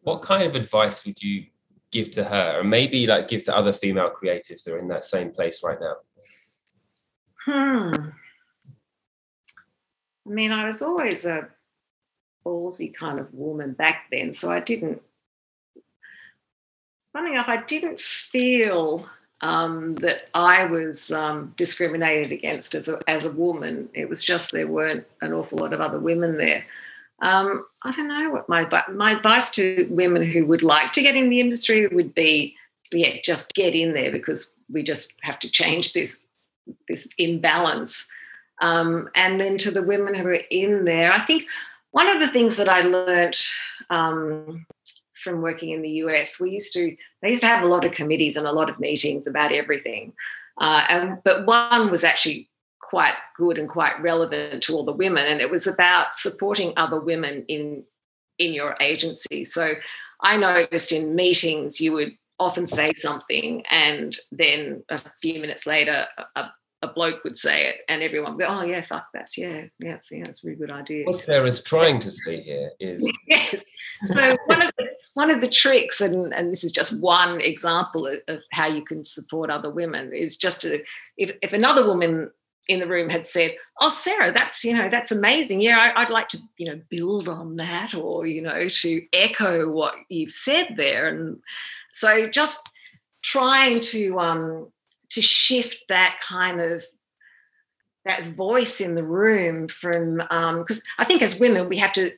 what 0.02 0.22
kind 0.22 0.44
of 0.44 0.56
advice 0.56 1.06
would 1.06 1.22
you 1.22 1.46
give 1.92 2.12
to 2.12 2.24
her, 2.24 2.60
or 2.60 2.64
maybe 2.64 3.08
like 3.08 3.28
give 3.28 3.44
to 3.46 3.56
other 3.56 3.74
female 3.74 4.12
creatives 4.12 4.64
that 4.64 4.74
are 4.74 4.80
in 4.80 4.88
that 4.90 5.06
same 5.06 5.32
place 5.32 5.64
right 5.64 5.80
now? 5.80 5.96
Hmm. 7.46 8.10
I 10.26 10.30
mean, 10.30 10.52
I 10.52 10.66
was 10.66 10.82
always 10.82 11.26
a 11.26 11.48
ballsy 12.48 12.94
kind 12.94 13.20
of 13.20 13.34
woman 13.34 13.74
back 13.74 14.06
then, 14.12 14.32
so 14.32 14.52
I 14.52 14.62
didn't. 14.62 15.02
Funny 17.12 17.32
enough, 17.32 17.50
I 17.50 17.58
didn't 17.58 18.00
feel 18.00 19.10
um, 19.42 19.96
that 19.96 20.30
I 20.34 20.66
was 20.66 21.12
um, 21.12 21.54
discriminated 21.58 22.32
against 22.32 22.74
as 22.76 22.88
a, 22.88 23.00
as 23.08 23.26
a 23.26 23.32
woman. 23.32 23.90
It 23.94 24.10
was 24.10 24.24
just 24.24 24.52
there 24.52 24.68
weren't 24.68 25.06
an 25.22 25.34
awful 25.34 25.60
lot 25.60 25.74
of 25.74 25.82
other 25.82 26.00
women 26.00 26.38
there. 26.38 26.66
Um, 27.22 27.66
I 27.84 27.92
don't 27.92 28.08
know 28.08 28.30
what 28.30 28.48
my 28.48 28.68
my 28.92 29.12
advice 29.12 29.50
to 29.52 29.88
women 29.90 30.24
who 30.24 30.46
would 30.46 30.64
like 30.64 30.92
to 30.94 31.02
get 31.02 31.16
in 31.16 31.30
the 31.30 31.40
industry 31.40 31.88
would 31.88 32.14
be, 32.14 32.56
yeah, 32.92 33.18
just 33.24 33.54
get 33.56 33.74
in 33.74 33.94
there 33.94 34.12
because 34.12 34.54
we 34.70 34.84
just 34.84 35.18
have 35.24 35.40
to 35.40 35.52
change 35.52 35.94
this 35.94 36.24
this 36.88 37.08
imbalance. 37.18 38.10
Um, 38.62 39.10
and 39.16 39.40
then 39.40 39.58
to 39.60 39.72
the 39.72 39.84
women 39.84 40.16
who 40.16 40.28
are 40.28 40.40
in 40.50 40.86
there, 40.86 41.12
I 41.12 41.20
think 41.20 41.48
one 41.92 42.10
of 42.10 42.20
the 42.20 42.28
things 42.28 42.58
that 42.58 42.70
I 42.70 42.82
learnt 42.82 43.38
um, 43.90 44.66
from 45.14 45.42
working 45.42 45.72
in 45.72 45.82
the 45.82 45.90
US. 46.04 46.40
We 46.40 46.52
used 46.52 46.74
to 46.74 46.96
they 47.22 47.30
used 47.30 47.42
to 47.42 47.48
have 47.48 47.64
a 47.64 47.68
lot 47.68 47.86
of 47.86 47.92
committees 47.92 48.38
and 48.38 48.48
a 48.48 48.52
lot 48.52 48.70
of 48.70 48.80
meetings 48.80 49.28
about 49.28 49.52
everything, 49.52 50.14
uh, 50.60 50.84
and 50.90 51.18
but 51.24 51.46
one 51.46 51.90
was 51.90 52.04
actually 52.04 52.50
quite 52.80 53.16
good 53.36 53.58
and 53.58 53.68
quite 53.68 54.00
relevant 54.02 54.64
to 54.64 54.74
all 54.74 54.86
the 54.86 54.94
women, 54.94 55.26
and 55.26 55.42
it 55.42 55.52
was 55.52 55.68
about 55.68 56.14
supporting 56.14 56.74
other 56.78 57.00
women 57.00 57.44
in 57.48 57.84
in 58.38 58.54
your 58.54 58.76
agency. 58.80 59.44
So 59.44 59.74
I 60.22 60.38
noticed 60.38 60.92
in 60.92 61.16
meetings 61.16 61.82
you 61.82 61.94
would 61.94 62.18
often 62.40 62.68
say 62.68 62.92
something, 63.00 63.64
and 63.70 64.16
then 64.32 64.84
a 64.90 65.00
few 65.22 65.42
minutes 65.42 65.66
later, 65.66 66.06
a, 66.36 66.52
a 66.84 66.88
bloke 66.88 67.24
would 67.24 67.38
say 67.38 67.68
it, 67.68 67.78
and 67.90 68.04
everyone 68.04 68.36
would 68.36 68.46
go, 68.46 68.48
"Oh 68.48 68.64
yeah, 68.64 68.82
fuck 68.82 69.12
that, 69.14 69.30
yeah, 69.38 69.66
yeah, 69.80 69.96
it's, 69.96 70.12
yeah, 70.12 70.24
it's 70.28 70.44
a 70.44 70.48
really 70.48 70.60
good 70.60 70.72
idea." 70.72 71.06
What 71.06 71.18
Sarah's 71.20 71.64
trying 71.64 72.00
to 72.00 72.12
say 72.12 72.42
here 72.42 72.72
is 72.80 73.12
yes. 73.28 73.74
So 74.04 74.38
one 74.46 74.62
of 74.62 74.72
the, 74.78 74.88
one 75.16 75.32
of 75.32 75.42
the 75.42 75.50
tricks, 75.50 76.02
and 76.02 76.34
and 76.34 76.52
this 76.52 76.64
is 76.64 76.72
just 76.72 77.02
one 77.02 77.42
example 77.42 78.06
of, 78.06 78.20
of 78.28 78.44
how 78.52 78.68
you 78.68 78.84
can 78.84 79.04
support 79.04 79.50
other 79.50 79.72
women, 79.72 80.14
is 80.14 80.38
just 80.38 80.62
to 80.62 80.84
if 81.18 81.32
if 81.42 81.54
another 81.54 81.86
woman 81.86 82.30
in 82.68 82.80
the 82.80 82.88
room 82.88 83.10
had 83.10 83.26
said, 83.26 83.56
"Oh, 83.82 83.90
Sarah, 83.90 84.32
that's 84.32 84.64
you 84.64 84.76
know 84.76 84.90
that's 84.90 85.12
amazing. 85.12 85.62
Yeah, 85.62 85.94
I, 85.96 86.00
would 86.02 86.10
like 86.10 86.28
to 86.30 86.38
you 86.58 86.68
know 86.68 86.82
build 86.90 87.28
on 87.28 87.58
that, 87.58 87.96
or 87.96 88.28
you 88.28 88.42
know 88.42 88.68
to 88.68 89.02
echo 89.14 89.70
what 89.70 89.96
you've 90.10 90.32
said 90.32 90.76
there." 90.78 91.08
And 91.08 91.40
so 91.94 92.30
just 92.30 92.60
trying 93.24 93.80
to 93.80 94.20
um, 94.20 94.72
to 95.12 95.22
shift 95.22 95.84
that 95.90 96.20
kind 96.22 96.62
of 96.62 96.84
that 98.06 98.28
voice 98.28 98.80
in 98.80 98.96
the 98.96 99.04
room 99.04 99.68
from 99.68 100.18
because 100.18 100.78
um, 100.78 100.82
I 100.98 101.04
think 101.04 101.22
as 101.22 101.40
women 101.40 101.66
we 101.70 101.78
have 101.78 101.92
to 101.94 102.12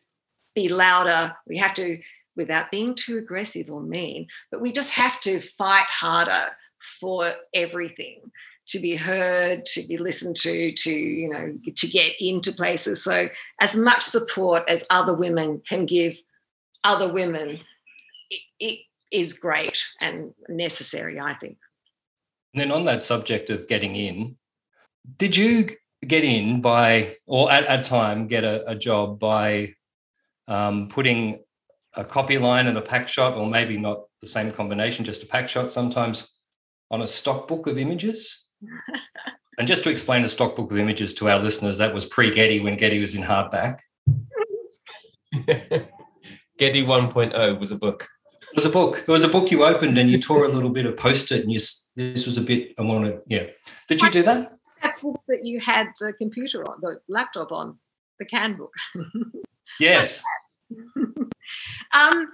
be 0.55 0.69
louder. 0.69 1.35
We 1.47 1.57
have 1.57 1.73
to 1.75 1.99
without 2.35 2.71
being 2.71 2.95
too 2.95 3.17
aggressive 3.17 3.69
or 3.69 3.81
mean, 3.81 4.27
but 4.51 4.61
we 4.61 4.71
just 4.71 4.93
have 4.93 5.19
to 5.21 5.41
fight 5.41 5.85
harder 5.89 6.55
for 6.99 7.31
everything 7.53 8.21
to 8.67 8.79
be 8.79 8.95
heard, 8.95 9.65
to 9.65 9.85
be 9.87 9.97
listened 9.97 10.35
to, 10.37 10.71
to 10.71 10.91
you 10.91 11.27
know, 11.27 11.53
to 11.75 11.87
get 11.87 12.13
into 12.19 12.51
places. 12.51 13.03
So 13.03 13.27
as 13.59 13.75
much 13.75 14.03
support 14.03 14.63
as 14.69 14.85
other 14.89 15.13
women 15.13 15.61
can 15.67 15.85
give 15.85 16.21
other 16.83 17.11
women, 17.11 17.57
it, 18.29 18.41
it 18.59 18.79
is 19.11 19.39
great 19.39 19.83
and 20.01 20.33
necessary, 20.47 21.19
I 21.19 21.33
think. 21.33 21.57
And 22.53 22.61
then 22.61 22.71
on 22.71 22.85
that 22.85 23.03
subject 23.03 23.49
of 23.49 23.67
getting 23.67 23.95
in, 23.95 24.37
did 25.17 25.35
you 25.35 25.75
get 26.05 26.23
in 26.23 26.61
by, 26.61 27.15
or 27.27 27.51
at 27.51 27.65
a 27.67 27.83
time 27.83 28.27
get 28.27 28.43
a, 28.43 28.67
a 28.69 28.75
job 28.75 29.19
by 29.19 29.73
um, 30.47 30.89
putting 30.89 31.43
a 31.95 32.03
copy 32.03 32.37
line 32.37 32.67
and 32.67 32.77
a 32.77 32.81
pack 32.81 33.07
shot, 33.07 33.35
or 33.35 33.47
maybe 33.47 33.77
not 33.77 34.03
the 34.21 34.27
same 34.27 34.51
combination, 34.51 35.05
just 35.05 35.23
a 35.23 35.25
pack 35.25 35.49
shot 35.49 35.71
sometimes 35.71 36.35
on 36.91 37.01
a 37.01 37.07
stock 37.07 37.47
book 37.47 37.67
of 37.67 37.77
images? 37.77 38.45
and 39.59 39.67
just 39.67 39.83
to 39.83 39.89
explain 39.89 40.23
a 40.23 40.27
stock 40.27 40.55
book 40.55 40.71
of 40.71 40.77
images 40.77 41.13
to 41.15 41.29
our 41.29 41.39
listeners, 41.39 41.77
that 41.77 41.93
was 41.93 42.05
pre 42.05 42.31
Getty 42.31 42.59
when 42.59 42.77
Getty 42.77 42.99
was 42.99 43.15
in 43.15 43.23
hardback. 43.23 43.79
Getty 46.57 46.85
1.0 46.85 47.59
was 47.59 47.71
a 47.71 47.77
book. 47.77 48.07
It 48.51 48.55
was 48.55 48.65
a 48.65 48.69
book. 48.69 48.97
It 48.97 49.07
was 49.07 49.23
a 49.23 49.29
book 49.29 49.51
you 49.51 49.63
opened 49.63 49.97
and 49.97 50.09
you 50.09 50.19
tore 50.19 50.45
a 50.45 50.49
little 50.49 50.71
bit 50.71 50.85
of 50.85 50.97
post-it 50.97 51.41
and 51.43 51.51
you 51.51 51.59
this 51.99 52.25
was 52.25 52.37
a 52.37 52.41
bit 52.41 52.73
I 52.79 52.83
want 52.83 53.05
to 53.05 53.21
yeah. 53.27 53.47
Did 53.87 54.01
you 54.01 54.11
do 54.11 54.23
that? 54.23 54.57
That 54.81 55.01
book 55.01 55.21
that 55.27 55.43
you 55.43 55.59
had 55.59 55.87
the 55.99 56.13
computer 56.13 56.63
on, 56.69 56.79
the 56.81 56.99
laptop 57.09 57.51
on, 57.51 57.77
the 58.17 58.25
can 58.25 58.55
book. 58.55 58.73
yes. 59.79 60.23
um 61.93 62.27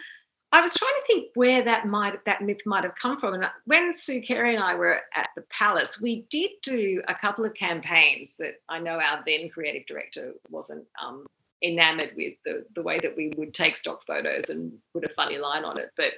I 0.51 0.61
was 0.61 0.73
trying 0.73 0.93
to 0.93 1.03
think 1.07 1.31
where 1.35 1.63
that 1.63 1.85
might 1.85 2.23
that 2.25 2.41
myth 2.41 2.61
might 2.65 2.83
have 2.83 2.95
come 2.95 3.19
from. 3.19 3.33
And 3.33 3.45
when 3.65 3.93
Sue 3.93 4.21
Carey 4.21 4.55
and 4.55 4.63
I 4.63 4.75
were 4.75 5.01
at 5.13 5.27
the 5.35 5.41
Palace, 5.49 5.99
we 6.01 6.25
did 6.29 6.51
do 6.63 7.01
a 7.07 7.15
couple 7.15 7.43
of 7.45 7.53
campaigns 7.55 8.37
that 8.37 8.61
I 8.69 8.79
know 8.79 8.99
our 8.99 9.21
then 9.25 9.49
creative 9.49 9.85
director 9.85 10.33
wasn't 10.49 10.85
um, 11.03 11.25
enamored 11.61 12.11
with 12.15 12.35
the 12.45 12.65
the 12.73 12.83
way 12.83 12.99
that 12.99 13.17
we 13.17 13.33
would 13.35 13.53
take 13.53 13.75
stock 13.75 14.05
photos 14.05 14.49
and 14.49 14.71
put 14.93 15.03
a 15.03 15.13
funny 15.13 15.37
line 15.37 15.65
on 15.65 15.77
it. 15.77 15.89
But 15.97 16.13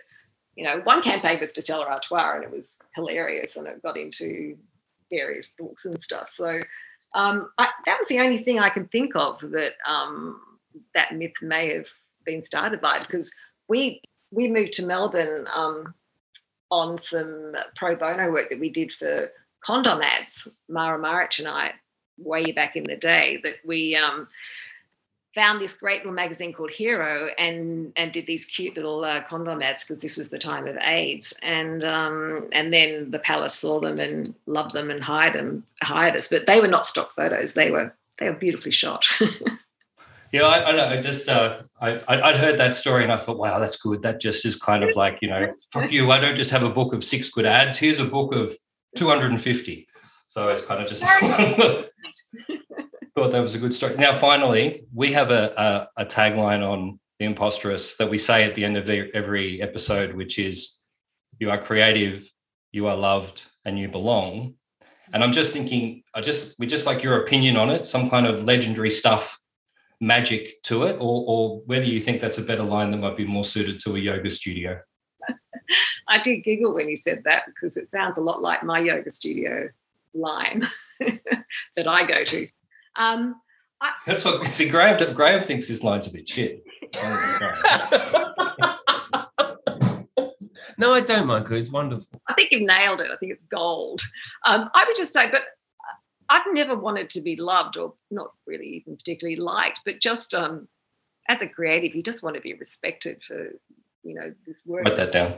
you 0.57 0.63
know, 0.63 0.81
one 0.85 1.03
campaign 1.03 1.39
was 1.39 1.53
to 1.53 1.61
Stella 1.61 1.85
Artois, 1.85 2.33
and 2.35 2.43
it 2.43 2.51
was 2.51 2.79
hilarious, 2.95 3.55
and 3.55 3.67
it 3.67 3.81
got 3.83 3.95
into 3.95 4.57
various 5.11 5.49
books 5.49 5.85
and 5.85 6.01
stuff. 6.01 6.29
So 6.29 6.59
um, 7.13 7.51
I, 7.59 7.69
that 7.85 7.99
was 7.99 8.07
the 8.07 8.19
only 8.19 8.39
thing 8.39 8.59
I 8.59 8.69
can 8.69 8.87
think 8.87 9.15
of 9.15 9.39
that 9.51 9.73
um, 9.87 10.41
that 10.95 11.15
myth 11.15 11.35
may 11.43 11.73
have 11.75 11.87
been 12.25 12.41
started 12.41 12.81
by 12.81 12.99
because 12.99 13.33
we 13.69 14.01
we 14.31 14.47
moved 14.47 14.73
to 14.73 14.85
Melbourne 14.85 15.45
um, 15.53 15.93
on 16.71 16.97
some 16.97 17.53
pro 17.75 17.95
bono 17.95 18.31
work 18.31 18.49
that 18.49 18.59
we 18.59 18.69
did 18.69 18.91
for 18.91 19.31
condom 19.61 20.01
ads, 20.01 20.47
Mara 20.67 20.99
Marich 20.99 21.37
and 21.37 21.47
I, 21.47 21.73
way 22.17 22.51
back 22.51 22.75
in 22.75 22.83
the 22.83 22.95
day, 22.95 23.39
that 23.43 23.57
we 23.63 23.95
um, 23.95 24.27
found 25.37 25.61
this 25.61 25.77
great 25.77 25.99
little 25.99 26.13
magazine 26.13 26.51
called 26.51 26.71
Hero 26.71 27.29
and 27.37 27.93
and 27.95 28.11
did 28.11 28.25
these 28.25 28.45
cute 28.45 28.75
little 28.75 29.05
uh, 29.05 29.21
condom 29.21 29.61
ads 29.61 29.83
because 29.83 29.99
this 29.99 30.17
was 30.17 30.31
the 30.31 30.39
time 30.39 30.67
of 30.67 30.75
AIDS, 30.77 31.31
and 31.43 31.83
um, 31.83 32.47
and 32.51 32.73
then 32.73 33.11
the 33.11 33.19
Palace 33.19 33.53
saw 33.53 33.79
them 33.79 33.99
and 33.99 34.33
loved 34.47 34.73
them 34.73 34.89
and 34.89 35.03
hired 35.03 35.33
them 35.33 35.63
hired 35.83 36.15
us, 36.15 36.27
but 36.27 36.47
they 36.47 36.59
were 36.59 36.67
not 36.67 36.87
stock 36.87 37.13
photos; 37.13 37.53
they 37.53 37.69
were 37.69 37.93
they 38.17 38.27
were 38.29 38.35
beautifully 38.35 38.71
shot. 38.71 39.05
Yeah, 40.33 40.43
I, 40.43 40.69
I 40.69 40.71
know. 40.73 40.89
I 40.89 40.99
just 40.99 41.29
uh, 41.29 41.61
I 41.79 42.01
I'd 42.05 42.35
heard 42.35 42.59
that 42.59 42.75
story 42.75 43.03
and 43.03 43.13
I 43.13 43.17
thought, 43.17 43.37
wow, 43.37 43.59
that's 43.59 43.77
good. 43.77 44.01
That 44.01 44.19
just 44.19 44.45
is 44.45 44.57
kind 44.57 44.83
of 44.83 44.93
like 44.93 45.19
you 45.21 45.29
know, 45.29 45.49
fuck 45.71 45.89
you. 45.89 46.11
I 46.11 46.19
don't 46.19 46.35
just 46.35 46.51
have 46.51 46.63
a 46.63 46.69
book 46.69 46.93
of 46.93 47.05
six 47.05 47.29
good 47.29 47.45
ads. 47.45 47.77
Here's 47.77 48.01
a 48.01 48.05
book 48.05 48.35
of 48.35 48.51
two 48.97 49.07
hundred 49.07 49.31
and 49.31 49.41
fifty. 49.41 49.87
So 50.25 50.49
it's 50.49 50.61
kind 50.61 50.83
of 50.83 50.89
just 50.89 51.01
thought 53.17 53.31
that 53.31 53.41
was 53.41 53.55
a 53.55 53.59
good 53.59 53.73
story. 53.73 53.95
Now, 53.95 54.13
finally, 54.13 54.83
we 54.93 55.13
have 55.13 55.31
a, 55.31 55.89
a, 55.97 56.03
a 56.03 56.05
tagline 56.05 56.61
on 56.61 56.99
the 57.17 57.25
Imposterous 57.25 57.97
that 57.97 58.11
we 58.11 58.19
say 58.19 58.43
at 58.43 58.53
the 58.53 58.63
end 58.63 58.77
of 58.77 58.87
every 58.91 59.59
episode, 59.59 60.13
which 60.13 60.37
is, 60.37 60.77
"You 61.39 61.49
are 61.49 61.57
creative, 61.57 62.29
you 62.71 62.85
are 62.85 62.95
loved, 62.95 63.47
and 63.65 63.79
you 63.79 63.87
belong." 63.87 64.53
And 65.11 65.23
I'm 65.23 65.31
just 65.31 65.51
thinking, 65.51 66.03
I 66.13 66.21
just 66.21 66.59
we 66.59 66.67
just 66.67 66.85
like 66.85 67.01
your 67.01 67.19
opinion 67.23 67.57
on 67.57 67.71
it, 67.71 67.87
some 67.87 68.07
kind 68.11 68.27
of 68.27 68.43
legendary 68.43 68.91
stuff 68.91 69.39
magic 69.99 70.61
to 70.63 70.83
it, 70.83 70.97
or, 70.99 71.25
or 71.27 71.61
whether 71.65 71.85
you 71.85 71.99
think 71.99 72.21
that's 72.21 72.37
a 72.37 72.43
better 72.43 72.61
line 72.61 72.91
that 72.91 72.97
might 72.97 73.17
be 73.17 73.25
more 73.25 73.43
suited 73.43 73.79
to 73.79 73.95
a 73.95 73.99
yoga 73.99 74.29
studio. 74.29 74.79
I 76.07 76.19
did 76.19 76.43
giggle 76.43 76.75
when 76.75 76.87
you 76.87 76.95
said 76.95 77.23
that 77.23 77.47
because 77.47 77.77
it 77.77 77.87
sounds 77.87 78.17
a 78.17 78.21
lot 78.21 78.43
like 78.43 78.61
my 78.61 78.77
yoga 78.77 79.09
studio 79.09 79.69
line 80.13 80.67
that 81.75 81.87
I 81.87 82.05
go 82.05 82.23
to. 82.23 82.47
Um, 82.97 83.35
I, 83.79 83.91
That's 84.05 84.25
what 84.25 84.45
see. 84.53 84.69
Graham 84.69 85.13
Graham 85.13 85.43
thinks 85.43 85.67
his 85.67 85.83
line's 85.83 86.07
a 86.07 86.11
bit 86.11 86.27
shit. 86.27 86.63
no, 90.77 90.93
I 90.93 91.01
don't, 91.01 91.27
Michael. 91.27 91.57
It's 91.57 91.69
wonderful. 91.69 92.21
I 92.27 92.33
think 92.33 92.51
you've 92.51 92.63
nailed 92.63 93.01
it. 93.01 93.11
I 93.11 93.17
think 93.17 93.31
it's 93.31 93.43
gold. 93.43 94.01
Um, 94.45 94.69
I 94.73 94.83
would 94.87 94.95
just 94.95 95.13
say, 95.13 95.29
but 95.29 95.43
I've 96.29 96.51
never 96.53 96.75
wanted 96.75 97.09
to 97.11 97.21
be 97.21 97.35
loved 97.35 97.77
or 97.77 97.93
not 98.09 98.31
really 98.45 98.67
even 98.67 98.97
particularly 98.97 99.39
liked, 99.39 99.81
but 99.85 100.01
just 100.01 100.33
um, 100.33 100.67
as 101.29 101.41
a 101.41 101.47
creative, 101.47 101.95
you 101.95 102.01
just 102.01 102.23
want 102.23 102.35
to 102.35 102.41
be 102.41 102.53
respected 102.53 103.23
for, 103.23 103.49
you 104.03 104.15
know, 104.15 104.33
this 104.45 104.65
work. 104.65 104.85
Put 104.85 104.97
that 104.97 105.11
down. 105.11 105.35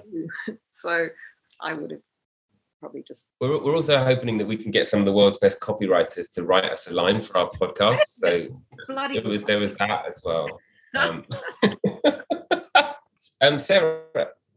So 0.72 1.08
I 1.62 1.74
would 1.74 1.91
have 1.91 2.00
probably 2.80 3.04
just. 3.08 3.28
We're, 3.39 3.62
we're 3.63 3.76
also 3.76 4.04
hoping 4.04 4.38
that 4.38 4.48
we 4.48 4.58
can 4.58 4.72
get 4.72 4.88
some 4.88 5.00
of 5.00 5.06
the 5.06 5.13
world's 5.13 5.38
best 5.38 5.60
copywriters 5.60 6.32
to 6.34 6.44
write 6.44 6.65
us 6.65 6.88
a 6.88 6.94
line 6.94 7.22
for 7.22 7.38
our 7.38 7.50
podcast. 7.52 8.00
So 8.08 8.48
Bloody 8.88 9.20
was, 9.20 9.42
there 9.44 9.60
was 9.60 9.74
that 9.76 10.06
as 10.08 10.22
well. 10.26 10.48
Um, 10.96 11.26
um, 13.42 13.60
Sarah, 13.60 14.02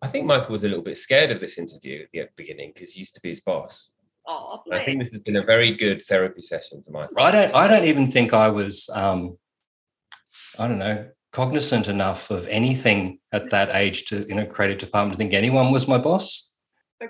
I 0.01 0.09
think 0.09 0.27
Michael 0.27 0.53
was 0.53 0.65
a 0.65 0.69
little 0.69 0.83
bit 0.83 0.97
scared 0.97 1.31
of 1.31 1.41
this 1.41 1.59
interview 1.59 2.03
at 2.03 2.09
the 2.13 2.29
beginning 2.37 2.73
because 2.75 2.93
he 2.93 3.01
used 3.01 3.15
to 3.15 3.21
be 3.21 3.29
his 3.29 3.41
boss. 3.41 3.93
Oh, 4.27 4.63
I 4.73 4.85
think 4.85 5.01
this 5.03 5.13
has 5.13 5.23
been 5.23 5.37
a 5.37 5.45
very 5.45 5.77
good 5.77 6.01
therapy 6.03 6.43
session 6.43 6.83
for 6.83 6.93
Michael. 6.93 7.19
I 7.19 7.31
don't. 7.33 7.55
I 7.55 7.67
don't 7.67 7.85
even 7.85 8.09
think 8.09 8.33
I 8.33 8.49
was. 8.49 8.89
Um, 8.93 9.37
I 10.59 10.69
don't 10.69 10.79
know, 10.79 11.09
cognizant 11.33 11.89
enough 11.89 12.31
of 12.31 12.47
anything 12.47 13.19
at 13.33 13.51
that 13.51 13.71
age 13.75 14.05
to 14.07 14.25
in 14.27 14.39
a 14.39 14.47
creative 14.47 14.79
department 14.79 15.15
to 15.15 15.19
think 15.19 15.35
anyone 15.35 15.73
was 15.73 15.89
my 15.89 15.99
boss. 15.99 16.52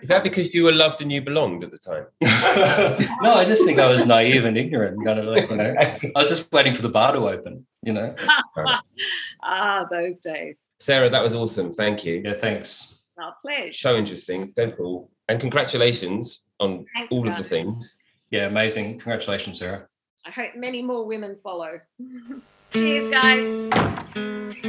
Is 0.01 0.09
that 0.09 0.23
because 0.23 0.55
you 0.55 0.65
were 0.65 0.73
loved 0.73 1.01
and 1.01 1.13
you 1.13 1.21
belonged 1.21 1.65
at 1.65 1.71
the 1.71 1.79
time? 1.79 2.07
no, 3.23 3.35
I 3.35 3.45
just 3.45 3.65
think 3.65 3.79
I 3.79 3.87
was 3.89 4.07
naive 4.07 4.45
and 4.45 4.57
ignorant. 4.57 5.05
Kind 5.05 5.19
of 5.19 5.27
like, 5.27 5.51
you 5.51 5.57
know, 5.57 5.75
I 5.79 6.11
was 6.15 6.29
just 6.29 6.51
waiting 6.53 6.75
for 6.75 6.83
the 6.83 6.89
bar 6.89 7.13
to 7.13 7.29
open. 7.29 7.67
You 7.83 7.93
know. 7.93 8.15
ah, 9.43 9.87
those 9.91 10.21
days. 10.21 10.69
Sarah, 10.79 11.11
that 11.11 11.23
was 11.23 11.35
awesome. 11.35 11.73
Thank 11.73 12.05
you. 12.05 12.23
Yeah, 12.25 12.35
thanks. 12.35 12.95
Our 13.19 13.35
pleasure. 13.43 13.73
So 13.73 13.97
interesting. 13.97 14.49
So 14.49 14.71
cool. 14.71 15.11
And 15.29 15.41
congratulations 15.41 16.45
on 16.61 16.85
Thanks, 16.95 17.13
all 17.13 17.27
of 17.27 17.37
the 17.37 17.45
things. 17.45 17.91
Yeah, 18.31 18.47
amazing. 18.47 18.99
Congratulations, 18.99 19.59
Sarah. 19.59 19.87
I 20.25 20.31
hope 20.31 20.55
many 20.57 20.83
more 20.83 21.05
women 21.07 21.37
follow. 21.37 21.81
Cheers, 22.73 23.09
guys. 23.09 24.63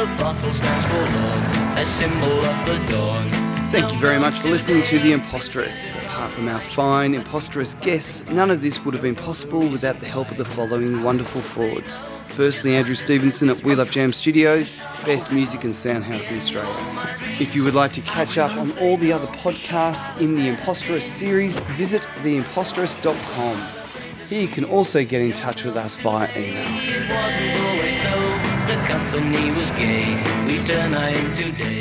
The 0.00 0.06
bottle 0.16 0.54
stands 0.54 0.86
for 0.86 0.94
love, 0.94 1.76
a 1.76 1.84
symbol 1.98 2.42
of 2.42 2.64
the 2.64 2.90
dawn. 2.90 3.68
Thank 3.68 3.92
you 3.92 3.98
very 3.98 4.18
much 4.18 4.38
for 4.38 4.48
listening 4.48 4.82
to 4.84 4.98
The 4.98 5.12
Imposterous. 5.12 5.94
Apart 5.94 6.32
from 6.32 6.48
our 6.48 6.62
fine 6.62 7.12
imposterous 7.12 7.74
guests, 7.74 8.26
none 8.30 8.50
of 8.50 8.62
this 8.62 8.82
would 8.82 8.94
have 8.94 9.02
been 9.02 9.14
possible 9.14 9.68
without 9.68 10.00
the 10.00 10.06
help 10.06 10.30
of 10.30 10.38
the 10.38 10.44
following 10.46 11.02
wonderful 11.02 11.42
frauds. 11.42 12.02
Firstly, 12.28 12.76
Andrew 12.76 12.94
Stevenson 12.94 13.50
at 13.50 13.62
Wheel 13.62 13.78
Up 13.78 13.90
Jam 13.90 14.14
Studios, 14.14 14.78
best 15.04 15.32
music 15.32 15.64
and 15.64 15.76
sound 15.76 16.04
house 16.04 16.30
in 16.30 16.38
Australia. 16.38 17.18
If 17.38 17.54
you 17.54 17.62
would 17.62 17.74
like 17.74 17.92
to 17.92 18.00
catch 18.00 18.38
up 18.38 18.52
on 18.52 18.72
all 18.78 18.96
the 18.96 19.12
other 19.12 19.26
podcasts 19.26 20.18
in 20.18 20.34
the 20.34 20.48
Imposterous 20.48 21.04
series, 21.04 21.58
visit 21.76 22.08
theimposterous.com. 22.22 23.68
Here 24.28 24.40
you 24.40 24.48
can 24.48 24.64
also 24.64 25.04
get 25.04 25.20
in 25.20 25.34
touch 25.34 25.64
with 25.64 25.76
us 25.76 25.94
via 25.96 26.30
email. 26.38 27.59
Company 28.90 29.52
was 29.52 29.70
gay. 29.78 30.16
We 30.46 30.64
turn 30.66 30.90
night 30.90 31.36
to 31.36 31.52
day. 31.52 31.79